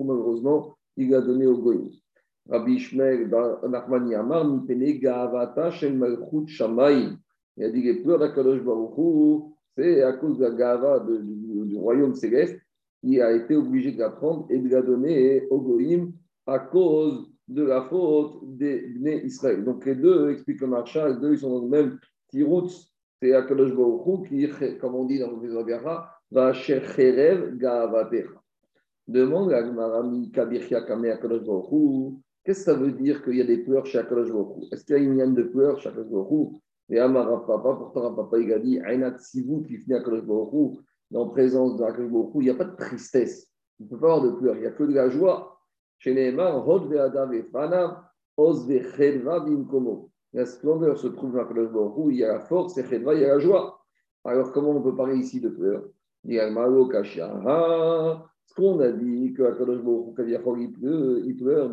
malheureusement, 0.04 0.76
il 0.96 1.14
a 1.14 1.20
donné 1.20 1.46
au 1.46 1.58
Goïm. 1.58 1.90
Rabbi 2.48 2.74
Ishmael 2.74 3.28
Nachmani 3.68 4.14
Amar, 4.14 4.46
Mipene 4.46 4.98
Gavata 4.98 5.70
Shel 5.70 5.96
Malchut 5.96 6.46
Shamayim. 6.46 7.16
Il 7.56 7.64
a 7.64 7.70
dit 7.70 7.82
les 7.82 8.02
pleurs 8.02 8.18
d'Akadosh 8.18 8.62
Baruch 8.62 9.52
c'est 9.76 10.02
à 10.02 10.14
cause 10.14 10.38
de 10.38 10.44
la 10.44 10.50
gava 10.52 11.00
du, 11.00 11.76
royaume 11.76 12.14
céleste 12.14 12.58
qui 13.02 13.20
a 13.20 13.32
été 13.32 13.56
obligé 13.56 13.92
de 13.92 13.98
la 13.98 14.10
prendre 14.10 14.46
et 14.48 14.58
de 14.58 14.68
la 14.68 14.80
donner 14.80 15.46
au 15.50 15.60
Goïm 15.60 16.12
à 16.46 16.58
cause 16.58 17.30
de 17.48 17.62
la 17.62 17.82
faute 17.82 18.56
des 18.56 18.88
Bnei 18.88 19.26
Israël. 19.26 19.64
Donc 19.64 19.84
les 19.84 19.94
deux, 19.94 20.30
expliquent 20.30 20.62
le 20.62 20.68
marchand, 20.68 21.06
les 21.06 21.16
deux, 21.16 21.32
ils 21.32 21.38
sont 21.38 21.50
dans 21.50 21.64
le 21.64 21.68
même 21.68 21.98
tiroutz 22.30 22.95
c'est 23.20 23.32
Akadosh 23.32 23.74
Baruch 23.74 24.28
qui, 24.28 24.48
comme 24.78 24.94
on 24.94 25.04
dit 25.04 25.18
dans 25.18 25.30
le 25.30 25.40
Vizogara, 25.40 26.10
va 26.30 26.52
chercher 26.52 27.50
Gavatecha. 27.54 28.28
Demande 29.08 29.52
à 29.52 29.62
Gmarami 29.62 30.30
Kabircha 30.32 30.82
Kame 30.82 31.06
Akadosh 31.06 31.44
Baruch 31.44 32.14
Qu'est-ce 32.44 32.60
que 32.60 32.64
ça 32.72 32.74
veut 32.74 32.92
dire 32.92 33.24
qu'il 33.24 33.36
y 33.36 33.40
a 33.40 33.44
des 33.44 33.58
pleurs 33.58 33.86
chez 33.86 33.98
Akadosh 33.98 34.32
Baruch 34.32 34.72
Est-ce 34.72 34.84
qu'il 34.84 34.96
y 34.96 34.98
a 34.98 35.02
une 35.02 35.16
yann 35.16 35.34
de 35.34 35.44
pleurs 35.44 35.78
chez 35.80 35.88
Akadosh 35.88 36.10
Baruch 36.10 36.52
Et 36.90 36.98
Amara 36.98 37.46
Papa, 37.46 37.74
pourtant 37.74 38.14
Papa 38.14 38.38
il 38.38 38.52
a 38.52 38.58
dit 38.58 38.80
Ainat 38.80 39.18
Sivu 39.18 39.62
qui 39.62 39.78
finit 39.78 39.94
Akadosh 39.94 40.22
Baruch 40.22 40.78
dans 41.10 41.28
présence 41.28 41.76
d'Akadosh 41.76 42.10
Baruch 42.10 42.30
il 42.34 42.40
n'y 42.40 42.50
a 42.50 42.54
pas 42.54 42.64
de 42.64 42.76
tristesse. 42.76 43.50
Il 43.78 43.86
ne 43.86 43.90
peut 43.90 43.98
pas 43.98 44.14
avoir 44.14 44.22
de 44.22 44.38
pleurs, 44.38 44.56
il 44.56 44.60
n'y 44.62 44.66
a 44.66 44.72
que 44.72 44.84
de 44.84 44.94
la 44.94 45.08
joie. 45.08 45.58
Chez 45.98 46.12
Neymar, 46.14 46.68
Hod 46.68 46.92
Oz. 48.38 48.68
La 50.32 50.46
splendeur 50.46 50.98
se 50.98 51.08
trouve 51.08 51.32
dans 51.32 51.54
le 51.54 51.68
où 51.96 52.10
il 52.10 52.18
y 52.18 52.24
a 52.24 52.34
la 52.34 52.40
force, 52.40 52.78
et 52.78 52.84
il 52.90 53.02
y 53.02 53.24
a 53.24 53.28
la 53.28 53.38
joie. 53.38 53.80
Alors, 54.24 54.52
comment 54.52 54.70
on 54.70 54.82
peut 54.82 54.94
parler 54.94 55.16
ici 55.16 55.40
de 55.40 55.48
pleurs 55.48 55.84
Ce 56.28 56.54
qu'on 58.54 58.80
a 58.80 58.92
dit 58.92 59.32
que 59.32 59.42
Akadosh 59.44 59.80
il 60.58 60.72
pleure, 60.72 61.18
il 61.24 61.36
pleure, 61.36 61.72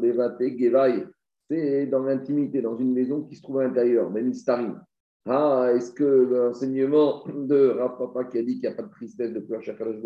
c'est 1.49 1.87
dans 1.87 2.03
l'intimité, 2.03 2.61
dans 2.61 2.77
une 2.77 2.93
maison 2.93 3.23
qui 3.23 3.35
se 3.35 3.41
trouve 3.41 3.59
à 3.59 3.63
l'intérieur, 3.63 4.09
même 4.09 4.29
Istarim. 4.29 4.81
Ah, 5.25 5.71
est-ce 5.73 5.91
que 5.91 6.03
l'enseignement 6.03 7.25
de 7.27 7.69
Rav 7.69 7.97
Papa 7.97 8.25
qui 8.25 8.37
a 8.37 8.43
dit 8.43 8.59
qu'il 8.59 8.69
n'y 8.69 8.73
a 8.73 8.75
pas 8.75 8.83
de 8.83 8.91
tristesse 8.91 9.33
de 9.33 9.39
pleurs 9.39 9.61
chez 9.61 9.71
Akadosh 9.71 10.01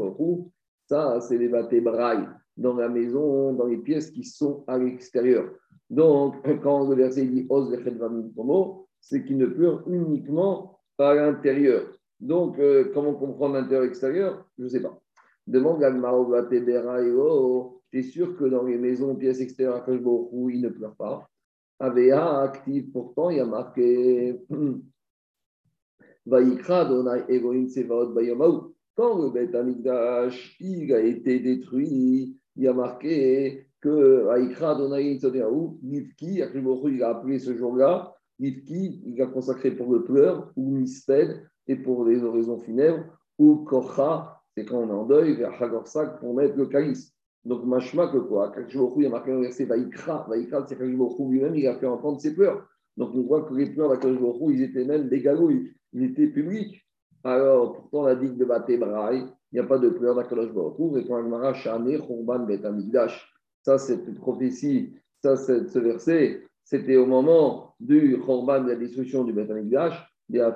ça, 0.88 1.20
c'est 1.20 1.38
les 1.38 1.50
brailles 1.50 2.30
dans 2.56 2.76
la 2.76 2.88
maison, 2.88 3.54
dans 3.54 3.66
les 3.66 3.78
pièces 3.78 4.10
qui 4.10 4.24
sont 4.24 4.64
à 4.68 4.78
l'extérieur. 4.78 5.52
Donc, 5.90 6.36
quand 6.64 6.90
le 6.90 6.96
verset 6.96 7.26
dit 7.26 7.46
Os 7.50 7.70
c'est 9.00 9.24
qu'il 9.24 9.38
ne 9.38 9.46
pleure 9.46 9.88
uniquement 9.88 10.80
à 10.98 11.14
l'intérieur. 11.14 11.88
Donc, 12.20 12.58
euh, 12.60 12.92
comment 12.94 13.14
comprendre 13.14 13.56
l'intérieur-extérieur 13.56 14.46
Je 14.58 14.64
ne 14.64 14.70
sais 14.70 14.82
pas. 14.82 15.00
Demande 15.46 15.84
à 15.84 15.92
Tu 16.50 18.00
es 18.00 18.02
sûr 18.04 18.36
que 18.36 18.46
dans 18.46 18.64
les 18.64 18.78
maisons, 18.78 19.16
pièces 19.16 19.40
extérieures, 19.40 19.86
où 20.32 20.50
il 20.50 20.62
ne 20.62 20.70
pleure 20.70 20.96
pas? 20.96 21.30
AVA 21.80 22.42
active, 22.42 22.92
pourtant, 22.92 23.30
il 23.30 23.38
y 23.38 23.40
a 23.40 23.46
marqué 23.46 24.42
Vaikra 26.26 26.86
Donai 26.86 27.24
Egoim 27.30 27.68
Sevaot 27.68 28.14
Bayamaou. 28.14 28.74
Quand 28.96 29.22
le 29.22 29.30
Beth 29.30 29.54
Amikdash 29.54 30.58
il 30.60 30.92
a 30.92 31.00
été 31.00 31.40
détruit, 31.40 32.36
il 32.56 32.64
y 32.64 32.68
a 32.68 32.74
marqué 32.74 33.67
que 33.82 34.24
Vaikra 34.24 34.76
Donai 34.76 35.20
Sevaot 35.20 35.78
Nifki, 35.84 36.42
il 36.42 37.04
a 37.04 37.10
appelé 37.10 37.40
ce 37.40 37.56
jour-là, 37.56 38.14
Nifki, 38.40 39.02
il 39.06 39.22
a 39.22 39.28
consacré 39.28 39.72
pour 39.72 39.92
le 39.94 40.04
pleur, 40.04 40.52
ou 40.56 40.72
Misped, 40.78 41.44
et 41.68 41.76
pour 41.76 42.06
les 42.06 42.24
oraisons 42.24 42.60
funèbres, 42.60 43.04
ou 43.38 43.58
Kocha, 43.58 44.42
c'est 44.56 44.66
quand 44.66 44.78
on 44.78 44.90
est 44.90 44.94
en 44.94 45.06
deuil, 45.06 45.36
vers 45.36 45.62
Hagorsak 45.62 46.20
pour 46.20 46.34
mettre 46.34 46.58
le 46.58 46.66
calice. 46.66 47.14
Donc, 47.46 47.66
machma 47.66 48.08
que 48.08 48.18
quoi? 48.18 48.52
Il 48.58 49.04
y 49.04 49.06
a 49.06 49.10
marqué 49.10 49.32
dans 49.32 49.38
le 49.38 49.44
verset 49.44 49.66
Vaikra, 49.66 50.26
Vaikra, 50.30 50.66
c'est 50.68 50.80
lui-même, 50.80 51.56
il 51.56 51.68
a 51.68 51.76
fait 51.76 51.86
entendre 51.86 52.20
ses 52.20 52.34
pleurs. 52.34 52.68
Donc, 52.98 53.12
on 53.14 53.22
voit 53.22 53.44
que 53.44 53.54
les 53.54 53.68
pleurs 53.68 53.90
d'Akashbohu, 53.90 54.54
ils 54.56 54.64
étaient 54.64 54.86
même 54.86 55.08
gagouilles, 55.08 55.72
ils 55.94 56.04
étaient 56.04 56.28
publics. 56.28 56.84
Alors, 57.24 57.74
pourtant, 57.74 58.04
la 58.04 58.16
digue 58.16 58.38
de 58.38 58.46
Batébraï, 58.46 59.24
il 59.52 59.56
n'y 59.56 59.60
a 59.60 59.64
pas 59.64 59.78
de 59.78 59.90
pleurs 59.90 60.16
d'Akashbohu. 60.16 61.00
Et 61.00 61.06
quand 61.06 61.18
Agmara, 61.18 61.54
Shane, 61.54 61.86
Khurban, 61.86 62.40
Bet 62.46 62.66
Amigdash, 62.66 63.32
ça, 63.68 63.78
cette 63.78 64.16
prophétie, 64.16 64.94
ça, 65.22 65.36
ce 65.36 65.80
verset, 65.80 66.42
c'était 66.64 66.96
au 66.96 67.06
moment 67.06 67.74
du 67.82 68.18
Khurban, 68.26 68.64
de 68.64 68.70
la 68.70 68.76
destruction 68.78 69.26
du 69.26 69.34
Bet 69.34 69.52
Amigdash. 69.52 70.10
Même 70.30 70.54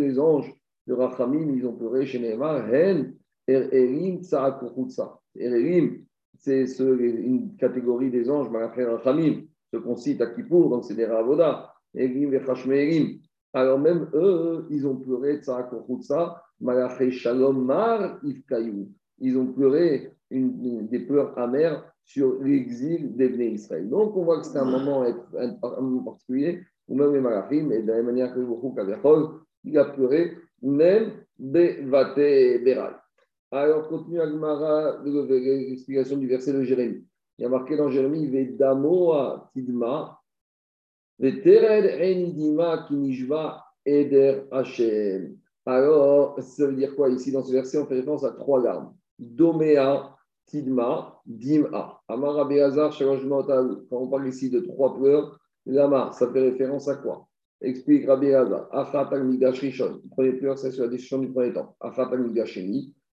les 0.00 0.18
anges 0.18 0.50
de 0.86 0.94
Rachamim, 0.94 1.54
ils 1.54 1.66
ont 1.66 1.74
pleuré 1.74 2.06
chez 2.06 2.18
Neymar, 2.18 2.72
Hen, 2.72 3.14
Erelim, 3.46 4.22
Tsaakuchutsa. 4.22 5.20
Erelim, 5.38 5.98
c'est 6.38 6.64
une 6.78 7.54
catégorie 7.56 8.10
des 8.10 8.30
anges, 8.30 8.48
Rachamim, 8.50 9.42
ce 9.70 9.76
qu'on 9.76 9.96
cite 9.96 10.22
à 10.22 10.28
Kippour, 10.28 10.70
donc 10.70 10.84
c'est 10.86 10.94
des 10.94 11.04
Ravoda, 11.04 11.74
Erelim 11.94 12.32
et 12.32 13.20
Alors 13.52 13.78
même 13.78 14.08
eux, 14.14 14.66
ils 14.70 14.86
ont 14.86 14.96
pleuré 14.96 15.42
Tsaakuchutsa, 15.42 16.42
Malaché 16.58 17.10
Shalom 17.10 17.66
Mar 17.66 18.18
Ifkayou. 18.22 18.88
Ils 19.18 19.36
ont 19.36 19.46
pleuré 19.46 20.15
une, 20.30 20.86
des 20.88 21.00
pleurs 21.00 21.38
amères 21.38 21.84
sur 22.04 22.42
l'exil 22.42 23.16
des 23.16 23.28
Israël. 23.46 23.88
Donc 23.88 24.16
on 24.16 24.24
voit 24.24 24.40
que 24.40 24.46
c'est 24.46 24.58
un 24.58 24.64
moment 24.64 25.04
particulier 26.04 26.62
ou 26.88 26.96
même 26.96 27.12
les 27.12 27.20
Malachim, 27.20 27.70
et 27.72 27.82
de 27.82 27.88
la 27.88 27.96
même 27.96 28.06
manière 28.06 28.32
que 28.32 28.40
le 28.40 28.46
il 29.64 29.78
a 29.78 29.84
pleuré, 29.86 30.36
même 30.62 31.12
Bevate 31.38 32.16
Beral. 32.64 32.96
Alors, 33.50 33.88
continue 33.88 34.20
Agmara, 34.20 35.02
l'explication 35.04 36.16
du 36.16 36.28
verset 36.28 36.52
de 36.52 36.62
Jérémie. 36.62 37.04
Il 37.38 37.42
y 37.42 37.44
a 37.44 37.48
marqué 37.48 37.76
dans 37.76 37.90
Jérémie, 37.90 38.28
Vedamoa 38.28 39.50
Tidma, 39.52 40.18
Vetered 41.18 41.86
Enidima 42.00 42.86
Kinishva 42.88 43.64
Eder 43.84 44.42
Hashem. 44.50 45.36
Alors, 45.64 46.40
ça 46.40 46.66
veut 46.66 46.74
dire 46.74 46.94
quoi? 46.94 47.08
Ici 47.08 47.32
dans 47.32 47.42
ce 47.42 47.52
verset 47.52 47.78
On 47.78 47.86
fait 47.86 47.96
référence 47.96 48.24
à 48.24 48.32
trois 48.32 48.62
larmes. 48.62 48.94
Domea, 49.18 50.15
Tidma, 50.46 51.20
Dima. 51.26 52.00
Amara 52.08 52.44
Beazar, 52.44 52.96
Quand 52.96 53.84
on 53.90 54.08
parle 54.08 54.28
ici 54.28 54.50
de 54.50 54.60
trois 54.60 54.96
pleurs, 54.96 55.38
Lama, 55.66 56.10
ça 56.12 56.30
fait 56.32 56.40
référence 56.40 56.88
à 56.88 56.96
quoi? 56.96 57.26
Explique 57.60 58.06
Rabbi 58.06 58.32
Raza. 58.32 58.68
Achat 58.70 59.08
al-Migdash 59.10 59.60
Rishon. 59.60 60.00
Premier 60.10 60.34
pleur, 60.34 60.58
c'est 60.58 60.70
sur 60.70 60.84
la 60.84 60.90
destruction 60.90 61.18
du 61.18 61.32
premier 61.32 61.52
temps. 61.52 61.74
Achat 61.80 62.08
al-Migdash. 62.12 62.58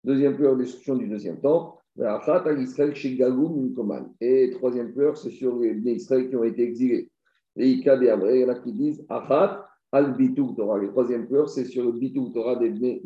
Deuxième 0.05 0.37
pleur, 0.37 0.57
destruction 0.57 0.97
du 0.97 1.09
deuxième 1.09 1.41
temps. 1.41 1.79
Achat 2.01 2.45
al-Israël 2.47 2.95
chez 2.95 3.17
Gagoum 3.17 3.61
Minkoman. 3.61 4.13
Et 4.21 4.51
troisième 4.53 4.95
pleur, 4.95 5.19
c'est 5.19 5.31
sur 5.31 5.59
les 5.59 5.75
Israël 5.93 6.31
qui 6.31 6.37
ont 6.37 6.45
été 6.45 6.63
exilés. 6.63 7.11
Et 7.57 7.69
il 7.69 7.85
y 7.85 7.91
en 7.91 8.49
a 8.49 8.55
qui 8.55 8.73
disent 8.73 9.05
Achat 9.09 9.69
al-Bitou 9.93 10.55
Torah. 10.57 10.79
Le 10.79 10.89
troisième 10.89 11.27
pleur, 11.27 11.49
c'est 11.49 11.65
sur 11.65 11.85
le 11.85 11.93
Bitou 11.93 12.31
Torah 12.31 12.57
des 12.57 12.71
Bnei 12.71 13.03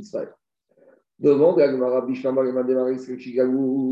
Israël. 1.23 1.39
Devant 1.39 1.57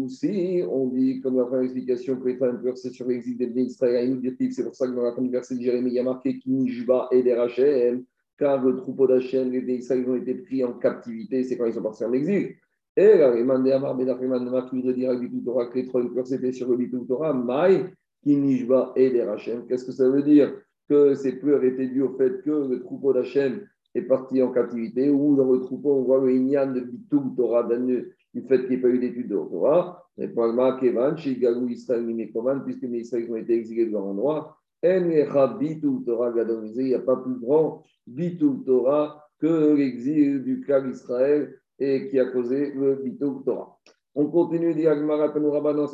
si 0.09 0.63
on 0.69 0.89
dit, 0.89 1.21
comme 1.21 1.37
la 1.37 1.45
première 1.45 1.65
explication, 1.65 2.17
que 2.17 2.29
les 2.29 2.37
femmes 2.37 2.61
c'est 2.75 2.91
sur 2.91 3.07
l'exil 3.07 3.39
des 3.39 3.63
Israël, 3.63 4.21
c'est 4.51 4.65
pour 4.65 4.75
ça 4.75 4.87
que 4.87 4.93
dans 4.93 5.03
la 5.03 5.13
fin 5.13 5.23
du 5.23 5.31
verset 5.31 5.55
de 5.57 5.63
Jérémie, 5.63 5.91
il 5.91 5.95
y 5.95 5.99
a 5.99 6.03
marqué 6.03 6.39
Kinishba 6.39 7.09
et 7.13 7.23
des 7.23 7.35
Rachem, 7.35 8.05
car 8.37 8.65
le 8.65 8.77
troupeau 8.77 9.07
d'Hachem, 9.07 9.51
les 9.51 9.75
Israël 9.75 10.09
ont 10.09 10.17
été 10.17 10.35
pris 10.35 10.65
en 10.65 10.73
captivité, 10.73 11.45
c'est 11.45 11.57
quand 11.57 11.67
ils 11.67 11.75
sont 11.75 11.83
partis 11.83 12.05
en 12.05 12.13
exil. 12.13 12.57
Et 12.97 13.17
la 13.17 13.31
Réman 13.31 13.63
de 13.63 13.71
Amar, 13.71 13.97
Bédafriman 13.97 14.45
de 14.45 14.51
Matou, 14.51 14.83
de 14.83 14.93
dire 14.93 15.17
Bitou 15.17 15.41
Torah, 15.45 15.67
que 15.67 15.79
les 15.79 15.87
trois 15.87 16.03
pleurs 16.11 16.27
c'était 16.27 16.53
sur 16.53 16.69
le 16.69 16.77
Bitou 16.77 17.05
Torah, 17.05 17.33
Maï, 17.33 17.85
et 18.27 19.11
des 19.11 19.23
Rachem. 19.23 19.67
Qu'est-ce 19.67 19.85
que 19.85 19.93
ça 19.93 20.09
veut 20.09 20.23
dire? 20.23 20.53
Que 20.89 21.15
ces 21.15 21.39
pleurs 21.39 21.63
étaient 21.65 21.87
dus 21.87 22.03
au 22.03 22.17
fait 22.17 22.43
que 22.43 22.51
le 22.51 22.81
troupeau 22.81 23.13
d'Hachem 23.13 23.67
est 23.95 24.03
parti 24.03 24.43
en 24.43 24.51
captivité, 24.51 25.11
ou 25.11 25.37
dans 25.37 25.51
le 25.51 25.61
troupeau, 25.61 25.95
on 25.97 26.03
voit 26.03 26.21
le 26.21 26.33
Inyan 26.33 26.73
de 26.73 26.81
Bitou 26.81 27.35
Torah, 27.37 27.65
du 27.65 28.43
fait 28.43 28.61
qu'il 28.61 28.69
n'y 28.71 28.75
ait 28.77 28.79
pas 28.79 28.89
eu 28.89 28.99
d'études 28.99 29.29
de 29.29 29.35
Torah. 29.35 30.05
Et 30.19 30.29
Pragma 30.29 30.79
Kevan, 30.79 31.17
chez 31.17 31.37
Galou 31.37 31.69
Israël 31.69 32.03
Minekoman, 32.03 32.63
puisque 32.65 32.83
les 32.83 33.01
Israéliens 33.01 33.33
ont 33.33 33.37
été 33.37 33.55
exilés 33.55 33.87
de 33.87 33.93
leur 33.93 34.05
endroit, 34.05 34.57
il 34.83 35.07
n'y 35.09 35.21
a 35.21 37.01
pas 37.01 37.17
plus 37.17 37.35
grand 37.35 37.83
Bitou 38.07 38.63
Torah 38.65 39.27
que 39.41 39.75
l'exil 39.75 40.43
du 40.43 40.61
clan 40.61 40.89
Israël 40.89 41.55
et 41.79 42.09
qui 42.09 42.19
a 42.19 42.27
causé 42.27 42.73
le 42.73 42.97
Bitou 42.97 43.43
Torah. 43.45 43.79
On 44.15 44.27
continue, 44.27 44.75
dit 44.75 44.87
Agmara 44.87 45.31
Kanuraba 45.31 45.73
dans 45.73 45.87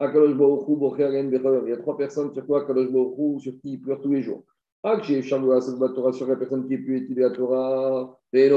Akalosh 0.00 0.34
Baruchu, 0.34 0.76
Bocher, 0.76 1.10
Il 1.12 1.68
y 1.68 1.72
a 1.72 1.76
trois 1.76 1.96
personnes 1.96 2.32
sur 2.32 2.46
quoi 2.46 2.62
Akalosh 2.62 2.90
Baruchu, 2.90 3.40
sur 3.40 3.52
qui 3.60 3.74
il 3.74 3.80
pleure 3.80 4.00
tous 4.00 4.12
les 4.12 4.22
jours. 4.22 4.44
Ah, 4.82 4.98
j'ai 5.02 5.20
la 5.20 5.88
Torah 5.90 6.12
sur 6.12 6.26
la 6.26 6.36
personne 6.36 6.66
qui 6.66 6.78
pu 6.78 6.96
étudier 6.96 7.24
la 7.24 7.30
Torah 7.30 8.18
et 8.32 8.48
qui 8.48 8.54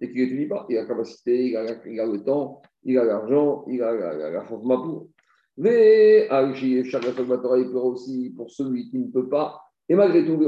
n'étudie 0.00 0.46
pas. 0.46 0.66
Il 0.68 0.76
a 0.76 0.82
la 0.82 0.88
capacité, 0.88 1.46
il 1.46 1.56
a, 1.56 1.64
il 1.86 2.00
a 2.00 2.06
le 2.06 2.24
temps, 2.24 2.60
il 2.82 2.98
a 2.98 3.04
l'argent, 3.04 3.64
il 3.68 3.80
a 3.80 4.30
la 4.30 4.44
force 4.46 4.64
pour. 4.64 5.08
Mais 5.56 6.26
la 6.28 7.38
Torah, 7.38 7.58
il 7.58 7.70
pleure 7.70 7.84
aussi 7.84 8.32
pour 8.36 8.50
celui 8.50 8.90
qui 8.90 8.98
ne 8.98 9.12
peut 9.12 9.28
pas. 9.28 9.60
Et 9.88 9.94
malgré 9.94 10.24
tout, 10.24 10.42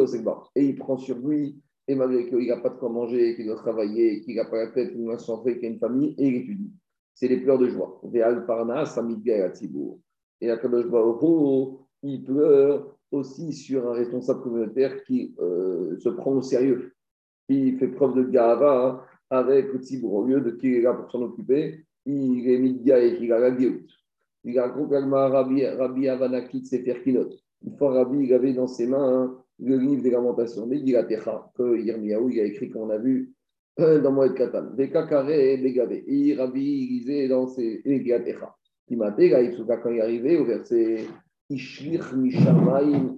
et 0.56 0.64
il 0.64 0.74
prend 0.76 0.96
sur 0.96 1.18
lui, 1.18 1.56
et 1.86 1.94
malgré 1.94 2.28
qu'il 2.28 2.48
n'a 2.48 2.56
pas 2.56 2.70
de 2.70 2.78
quoi 2.78 2.88
manger, 2.88 3.36
qu'il 3.36 3.46
doit 3.46 3.56
travailler, 3.56 4.22
qu'il 4.22 4.34
n'a 4.36 4.44
pas 4.46 4.64
la 4.64 4.68
tête, 4.68 4.90
qu'il 4.92 5.04
doit 5.04 5.18
centrer, 5.18 5.58
qu'il 5.58 5.68
a 5.68 5.72
une 5.72 5.78
famille, 5.78 6.16
et 6.18 6.26
il 6.26 6.36
étudie. 6.36 6.72
C'est 7.14 7.28
les 7.28 7.38
pleurs 7.38 7.58
de 7.58 7.68
joie. 7.68 8.00
Et 10.40 10.50
à 10.50 10.56
Kadosh 10.56 10.86
Baruch 10.86 11.78
il 12.02 12.24
pleure 12.24 12.96
aussi 13.12 13.52
sur 13.52 13.88
un 13.88 13.92
responsable 13.92 14.42
communautaire 14.42 15.04
qui 15.04 15.34
euh, 15.38 15.96
se 15.98 16.08
prend 16.08 16.32
au 16.32 16.42
sérieux, 16.42 16.94
qui 17.48 17.72
fait 17.72 17.88
preuve 17.88 18.16
de 18.16 18.24
gava 18.24 18.86
hein, 18.86 19.00
avec 19.30 19.72
le 19.72 19.78
Tzibour. 19.78 20.14
Au 20.14 20.24
lieu 20.24 20.40
de 20.40 20.50
qui 20.50 20.74
est 20.74 20.80
là 20.80 20.94
pour 20.94 21.10
s'en 21.10 21.22
occuper, 21.22 21.84
il 22.06 22.48
est 22.50 22.58
mis 22.58 22.82
et 22.86 23.18
il 23.20 23.32
a 23.32 23.38
la 23.38 23.50
gueule. 23.50 23.84
Il 24.44 24.58
raconte 24.58 24.90
Rabbi, 24.92 25.64
Rabbi 25.66 26.08
Avanakit 26.08 26.66
Sefer 26.66 27.00
Kinot. 27.02 27.30
Une 27.64 27.76
fois, 27.76 27.92
Rabbi 27.92 28.24
il 28.24 28.34
avait 28.34 28.54
dans 28.54 28.66
ses 28.66 28.86
mains 28.86 29.22
hein, 29.22 29.38
le 29.60 29.76
livre 29.76 30.02
des 30.02 30.10
lamentations, 30.10 30.66
des 30.66 30.84
Gilatecha, 30.84 31.50
que 31.54 31.78
Yirmiyahu 31.78 32.32
il 32.32 32.40
a 32.40 32.44
écrit, 32.44 32.70
comme 32.70 32.82
on 32.82 32.90
a 32.90 32.98
vu 32.98 33.32
euh, 33.78 34.00
dans 34.00 34.10
Moed 34.10 34.34
Katan. 34.34 34.72
Des 34.74 34.90
Kakare 34.90 35.30
et 35.30 35.58
des 35.58 35.72
Gavé. 35.72 36.02
Et 36.08 36.34
Rabbi 36.34 36.60
il 36.60 36.88
lisait 36.88 37.28
dans 37.28 37.46
ses 37.46 37.82
Gilatecha. 37.84 38.56
Il 38.88 38.98
m'a 38.98 39.12
dit, 39.12 39.30
quand 39.30 39.90
il 39.90 40.00
arrivé 40.00 40.36
au 40.38 40.44
verset 40.44 41.06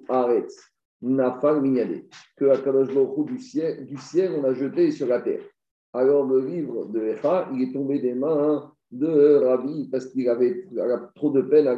Aretz, 0.09 0.55
Nafal 1.03 1.61
Minyade, 1.61 2.05
que 2.37 2.47
Akadosh 2.47 2.95
Baruch 2.95 3.27
du 3.27 3.39
ciel, 3.39 3.87
du 3.87 3.97
ciel, 3.97 4.33
on 4.39 4.45
a 4.45 4.55
jeté 4.55 4.91
sur 4.91 5.07
la 5.07 5.21
terre. 5.21 5.43
Alors 5.93 6.27
le 6.27 6.41
livre 6.45 6.87
de 6.87 7.01
Echa, 7.01 7.49
il 7.55 7.63
est 7.63 7.73
tombé 7.73 8.01
des 8.01 8.15
mains 8.15 8.73
de 8.91 9.45
Rabbi 9.45 9.89
parce 9.91 10.07
qu'il 10.07 10.29
avait, 10.29 10.67
trop 11.15 11.31
de 11.31 11.43
peine 11.43 11.67
à 11.69 11.77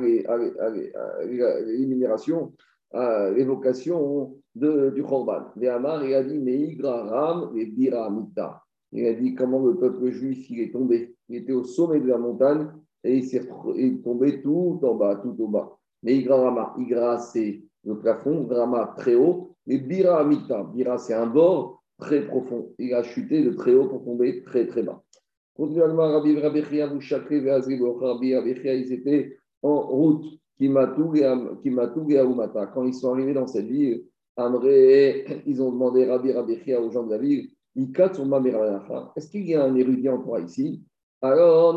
l'énumération. 1.24 2.52
euh, 2.94 3.34
l'évocation 3.34 4.36
du 4.54 5.02
Khorban. 5.02 5.46
Véhamar, 5.56 6.04
il 6.04 6.14
a 6.14 6.22
dit 6.22 6.38
Meigra 6.38 7.04
Ram 7.04 7.52
et 7.56 7.66
Bira 7.66 8.06
Amita. 8.06 8.62
Il 8.92 9.06
a 9.06 9.12
dit 9.12 9.34
comment 9.34 9.64
le 9.64 9.76
peuple 9.76 10.10
juif 10.10 10.48
il 10.50 10.60
est 10.60 10.72
tombé? 10.72 11.14
Il 11.28 11.36
était 11.36 11.52
au 11.52 11.64
sommet 11.64 12.00
de 12.00 12.06
la 12.06 12.18
montagne 12.18 12.68
et 13.04 13.18
il 13.18 13.24
s'est 13.24 13.46
tombé 14.02 14.40
tout 14.42 14.78
en 14.82 14.94
bas, 14.94 15.16
tout 15.16 15.36
au 15.38 15.48
bas. 15.48 15.76
Mais 16.06 16.18
Igra 16.18 16.40
Rama, 16.40 16.72
Igra 16.78 17.18
c'est 17.18 17.60
le 17.84 17.98
plafond, 17.98 18.46
Rama 18.48 18.94
très 18.96 19.16
haut, 19.16 19.56
et 19.66 19.78
Bira 19.78 20.20
Amita. 20.20 20.62
Bira 20.72 20.98
c'est 20.98 21.14
un 21.14 21.26
bord 21.26 21.82
très 21.98 22.25
profond. 22.25 22.72
Il 22.78 22.94
a 22.94 23.02
chuté 23.02 23.42
de 23.42 23.50
très 23.50 23.75
haut 23.75 23.88
pour 23.88 24.04
tomber 24.04 24.44
très 24.44 24.68
très 24.68 24.84
bas. 24.84 25.02
Continuellement, 25.56 26.12
Rabbi 26.12 26.38
Rabechia, 26.38 26.86
vous 26.86 27.00
chakré, 27.00 27.40
Rabbi 27.50 28.34
Rabechia, 28.36 28.75
ils 28.75 28.92
étaient 28.92 29.36
en 29.62 29.80
route, 29.80 30.25
Kimatoug 30.58 31.16
et 31.16 32.20
Aumata. 32.20 32.66
Quand 32.66 32.84
ils 32.84 32.94
sont 32.94 33.12
arrivés 33.12 33.34
dans 33.34 33.48
cette 33.48 33.66
ville, 33.66 34.04
Amré, 34.36 35.42
ils 35.46 35.60
ont 35.60 35.72
demandé 35.72 36.04
Rabbi 36.04 36.30
Rabechia 36.30 36.80
aux 36.80 36.92
gens 36.92 37.02
de 37.02 37.10
la 37.10 37.18
ville, 37.18 37.50
est-ce 37.76 39.28
qu'il 39.28 39.48
y 39.48 39.54
a 39.56 39.64
un 39.64 39.75
érudit 39.75 40.08
en 40.08 40.22
toi 40.22 40.38
ici? 40.40 40.84
Alors, 41.20 41.75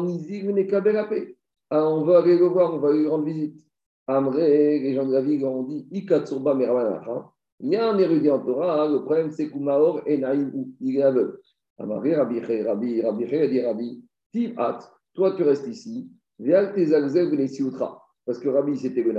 Alors, 1.72 1.94
on 1.94 2.04
va 2.04 2.20
aller 2.20 2.38
le 2.38 2.46
voir, 2.46 2.76
on 2.76 2.78
va 2.78 2.94
lui 2.94 3.08
rendre 3.08 3.26
visite. 3.26 3.69
Amré, 4.10 4.80
les 4.80 4.96
gens 4.96 5.06
de 5.06 5.14
la 5.14 5.22
ville 5.22 5.46
ont 5.46 5.62
dit 5.62 5.88
Ikatsurba 5.92 6.58
Il 7.60 7.70
y 7.70 7.76
a 7.76 7.92
un 7.92 7.98
érudit 8.00 8.32
en 8.32 8.40
Torah, 8.40 8.88
le 8.88 9.04
problème 9.04 9.30
c'est 9.30 9.50
qu'Umaor 9.52 10.02
est 10.08 10.18
naïm, 10.18 10.52
il 10.82 10.98
est 10.98 11.04
aveugle. 11.04 11.38
Amré, 11.78 12.16
Rabbi, 12.16 12.40
Rabbi, 12.40 13.02
Rabbi, 13.04 13.36
a 13.36 13.48
dit 13.48 13.62
Rabbi, 13.62 14.04
Tibat, 14.32 14.80
toi 15.14 15.36
tu 15.38 15.44
restes 15.44 15.68
ici, 15.68 16.10
viens 16.40 16.66
tes 16.74 16.92
alzev 16.92 17.36
les 17.36 17.50
sioutra. 17.50 18.04
Parce 18.26 18.40
que 18.40 18.50
Rabbi 18.50 18.78
c'était 18.78 19.04
le 19.04 19.14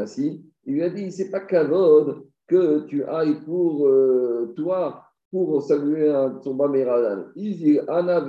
il 0.67 0.75
lui 0.75 0.83
a 0.83 0.91
dit 0.91 1.13
c'est 1.13 1.31
pas 1.31 1.41
kavod 1.41 2.27
que 2.49 2.85
tu 2.87 3.05
ailles 3.05 3.41
pour 3.45 3.87
euh, 3.87 4.53
toi 4.57 5.05
pour 5.31 5.63
saluer 5.63 6.09
un 6.11 6.41
Tsomba 6.41 6.67
Meradan. 6.67 7.27
Ana 7.87 8.27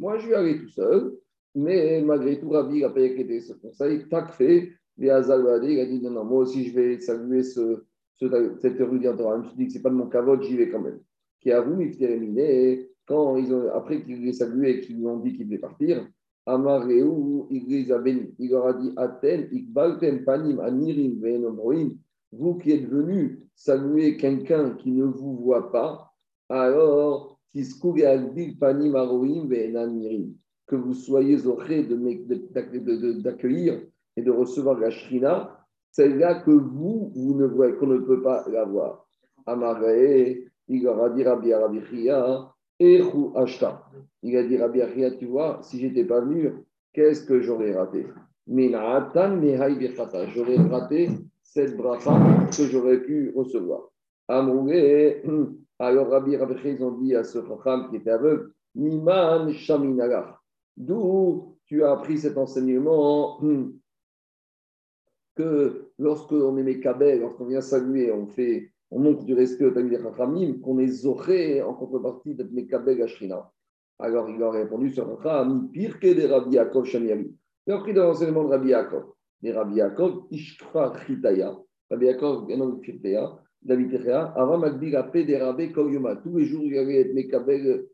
Moi, 0.00 0.18
je 0.18 0.28
vais 0.28 0.34
aller 0.34 0.58
tout 0.58 0.70
seul, 0.70 1.12
mais 1.54 2.02
malgré 2.02 2.40
tout, 2.40 2.50
Rabbi 2.50 2.82
a 2.82 2.90
payé 2.90 3.20
était 3.20 3.40
ce 3.40 3.52
conseil. 3.52 4.08
Tak 4.08 4.32
fait, 4.32 4.72
il 4.98 5.10
a 5.10 5.86
dit 5.86 6.00
non, 6.02 6.10
non, 6.10 6.24
moi 6.24 6.42
aussi, 6.42 6.64
je 6.64 6.74
vais 6.74 7.00
saluer 7.00 7.42
ce, 7.42 7.84
ce, 8.14 8.26
cette 8.60 8.78
rue 8.78 9.02
Je 9.02 9.08
me 9.08 9.44
suis 9.44 9.56
dit 9.56 9.66
que 9.66 9.72
ce 9.72 9.78
n'est 9.78 9.82
pas 9.82 9.90
de 9.90 9.94
mon 9.94 10.06
cavote, 10.08 10.42
j'y 10.42 10.56
vais 10.56 10.68
quand 10.68 10.80
même. 10.80 11.00
Qui 11.40 11.52
a 11.52 11.60
voulu 11.60 11.90
terminer, 11.96 12.88
quand 13.06 13.36
ils 13.36 13.52
ont, 13.52 13.70
après 13.74 14.02
qu'ils 14.02 14.24
l'aient 14.24 14.32
salué 14.32 14.70
et 14.70 14.80
qu'ils 14.80 14.96
lui 14.96 15.06
ont 15.06 15.18
dit 15.18 15.34
qu'il 15.34 15.46
devait 15.46 15.58
partir, 15.58 16.08
Amareu, 16.46 17.46
il 17.50 18.50
leur 18.50 18.66
a 18.66 18.72
dit 18.74 18.92
Aten, 18.96 19.48
Ikbalten, 19.50 20.24
Panim, 20.24 20.60
Anirim, 20.60 21.20
Venomroim, 21.20 21.90
vous 22.32 22.56
qui 22.56 22.72
êtes 22.72 22.88
venus 22.88 23.38
saluer 23.54 24.16
quelqu'un 24.16 24.70
qui 24.74 24.90
ne 24.90 25.04
vous 25.04 25.36
voit 25.36 25.70
pas, 25.72 26.12
alors 26.48 27.38
que 30.66 30.76
vous 30.76 30.94
soyez 30.94 31.46
au 31.46 31.56
de, 31.56 33.20
d'accueillir 33.22 33.80
et 34.16 34.22
de 34.22 34.30
recevoir 34.30 34.78
la 34.78 34.90
shrina, 34.90 35.58
celle-là 35.90 36.42
que 36.42 36.50
vous, 36.50 37.12
vous 37.14 37.34
ne 37.34 37.46
voyez, 37.46 37.74
qu'on 37.74 37.86
ne 37.86 37.98
peut 37.98 38.22
pas 38.22 38.44
la 38.50 38.64
voir. 38.64 39.06
Amarae, 39.46 40.50
il 40.68 40.88
aura 40.88 41.10
dit 41.10 41.24
Rabbi 41.24 41.52
Echu 42.78 43.30
Ashta. 43.36 43.84
Il 44.22 44.36
a 44.36 44.42
dit 44.42 44.56
Rabbi 44.56 44.80
Chia, 44.80 45.12
tu 45.12 45.26
vois, 45.26 45.60
si 45.62 45.78
j'étais 45.78 46.04
pas 46.04 46.20
venu, 46.20 46.52
qu'est-ce 46.92 47.24
que 47.24 47.40
j'aurais 47.40 47.72
raté? 47.72 48.06
J'aurais 50.34 50.56
raté 50.56 51.08
cette 51.42 51.76
bracha 51.76 52.12
que 52.56 52.64
j'aurais 52.64 53.00
pu 53.02 53.32
recevoir. 53.36 53.90
Amroué, 54.26 55.22
alors 55.78 56.08
Rabbi 56.08 56.36
Rabbi 56.36 56.54
ils 56.64 56.82
ont 56.82 56.98
dit 56.98 57.14
à 57.14 57.24
ce 57.24 57.40
femme 57.62 57.88
qui 57.90 57.96
était 57.96 58.10
aveugle, 58.10 58.52
Niman 58.74 59.52
Shaminagar. 59.52 60.42
D'où 60.76 61.56
tu 61.66 61.84
as 61.84 61.92
appris 61.92 62.18
cet 62.18 62.36
enseignement 62.36 63.38
que 65.34 65.90
lorsque 65.98 66.32
on 66.32 66.56
est 66.56 66.62
Mekabel, 66.62 67.20
lorsqu'on 67.20 67.46
vient 67.46 67.60
saluer, 67.60 68.12
on 68.12 68.26
fait, 68.26 68.70
on 68.90 69.00
montre 69.00 69.24
du 69.24 69.34
respect 69.34 69.66
au 69.66 69.70
Talmud 69.70 70.00
Chachamim, 70.00 70.60
qu'on 70.60 70.78
est 70.78 70.88
Zoré 70.88 71.62
en 71.62 71.74
contrepartie 71.74 72.34
d'être 72.34 72.52
Mekabel 72.52 73.02
Ashrina. 73.02 73.50
Alors 73.98 74.28
il 74.28 74.42
a 74.42 74.50
répondu 74.50 74.90
sur 74.90 75.06
Chacham, 75.16 75.70
pire 75.70 75.98
que 76.00 76.12
des 76.12 76.26
Rabbi 76.26 76.56
Yaakov 76.56 76.84
Shamiari. 76.84 77.34
Il 77.66 77.72
a 77.72 77.76
appris 77.76 77.94
dans 77.94 78.04
l'enseignement 78.04 78.44
de 78.44 78.50
Rabbi 78.50 78.68
Yaakov. 78.68 79.04
Les 79.42 79.52
Rabbi 79.52 79.76
Yaakov, 79.76 80.26
Ishkra 80.30 80.92
Chitaya. 81.06 81.56
Rabbi 81.90 82.06
Yaakov, 82.06 82.46
bien 82.46 82.56
nom 82.56 82.80
Chitaya. 82.82 83.38
David 83.64 84.06
avant 84.36 84.58
Magbil 84.58 84.94
a 84.94 85.02
des 85.02 85.38
rabais 85.38 85.72
Koyoma. 85.72 86.16
Tous 86.16 86.36
les 86.36 86.44
jours, 86.44 86.64
il 86.64 86.76
allait 86.76 87.00
être 87.00 87.14
Mekabel, 87.14 87.86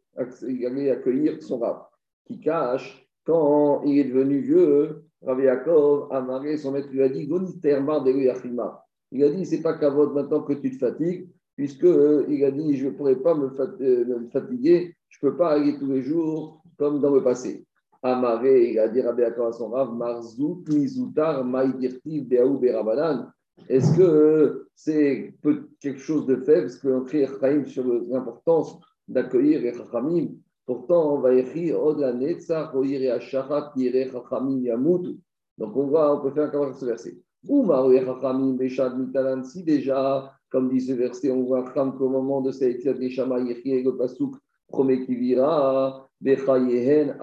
il 0.49 0.67
allait 0.67 0.91
accueillir 0.91 1.41
son 1.43 1.61
rab. 1.61 1.83
Qui 2.25 2.41
cache, 2.41 3.09
quand 3.25 3.83
il 3.85 3.99
est 3.99 4.05
devenu 4.05 4.41
vieux, 4.41 5.05
Rabbi 5.25 5.43
Yaakov, 5.45 6.13
Amaré, 6.13 6.57
son 6.57 6.73
maître 6.73 6.89
lui 6.91 7.03
a 7.03 7.09
dit 7.09 7.27
Goniterma 7.27 8.01
de. 8.01 8.11
Il 9.13 9.25
a 9.25 9.29
dit 9.31 9.45
c'est 9.45 9.61
pas 9.61 9.75
qu'à 9.75 9.91
votre 9.91 10.15
maintenant 10.15 10.43
que 10.43 10.55
tu 10.55 10.71
te 10.71 10.79
fatigues, 10.79 11.29
puisque 11.57 11.85
euh, 11.85 12.25
il 12.29 12.45
a 12.45 12.51
dit 12.51 12.77
je 12.77 12.87
ne 12.87 12.93
pourrais 12.93 13.17
pas 13.17 13.35
euh, 13.35 14.05
me, 14.05 14.29
fatiguer, 14.29 14.95
je 15.09 15.19
ne 15.23 15.31
peux 15.31 15.37
pas 15.37 15.51
aller 15.53 15.77
tous 15.79 15.87
les 15.87 16.03
jours 16.03 16.63
comme 16.79 17.01
dans 17.01 17.15
le 17.15 17.23
passé. 17.23 17.65
Amaré, 18.03 18.71
il 18.71 18.79
a 18.79 18.89
dit 18.89 19.03
Rabbi 19.03 19.23
Yaakov 19.23 19.49
à 19.49 19.53
son 19.53 19.69
rab 19.71 19.95
Marzout, 19.95 20.65
Mizutar, 20.69 21.45
Maïdirtiv, 21.45 22.27
Beaou, 22.27 22.59
Berabanan. 22.59 23.31
Est-ce 23.69 23.95
que 23.97 24.69
c'est 24.75 25.35
quelque 25.81 26.01
chose 26.01 26.25
de 26.27 26.37
faible? 26.37 26.63
Parce 26.63 26.79
qu'on 26.79 27.03
crie 27.03 27.27
Chaim 27.27 27.65
sur 27.67 27.85
l'importance 27.85 28.79
d'accueillir 29.07 29.61
les. 29.61 29.73
Pourtant, 30.71 31.15
on 31.15 31.19
va 31.19 31.35
écrire 31.35 31.83
Yamut. 34.63 35.19
Donc, 35.59 35.77
on, 35.77 35.89
va, 35.89 36.15
on 36.15 36.21
peut 36.21 36.31
faire 36.31 36.49
comment 36.53 36.73
ce 36.73 36.85
verset. 36.85 37.19
Déjà, 39.65 40.33
comme 40.49 40.71
dit 40.71 40.81
ce 40.81 40.93
verset, 40.93 41.33
on 41.33 41.43
voit 41.43 41.65
Chacham 41.67 41.99
qu'au 41.99 42.09
moment 42.09 42.41
de 42.41 42.53
cette 42.53 42.85
Neshama 42.85 43.41
Yechie, 43.41 43.83
le 43.83 43.97
Pasuk 43.97 44.37
promet 44.69 45.05
qu'il 45.05 45.19
vira, 45.19 46.07
Bechayehen 46.21 47.17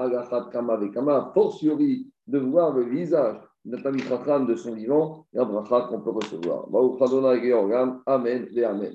Kama 0.51 1.31
de 2.27 2.39
voir 2.39 2.73
le 2.73 2.83
visage 2.83 3.37
de 3.63 4.55
son 4.57 4.73
vivant, 4.73 5.25
et 5.33 5.39
un 5.39 5.45
qu'on 5.87 6.01
peut 6.01 6.11
recevoir. 6.11 6.67
Amen 8.05 8.47
et 8.53 8.63
Amen. 8.65 8.93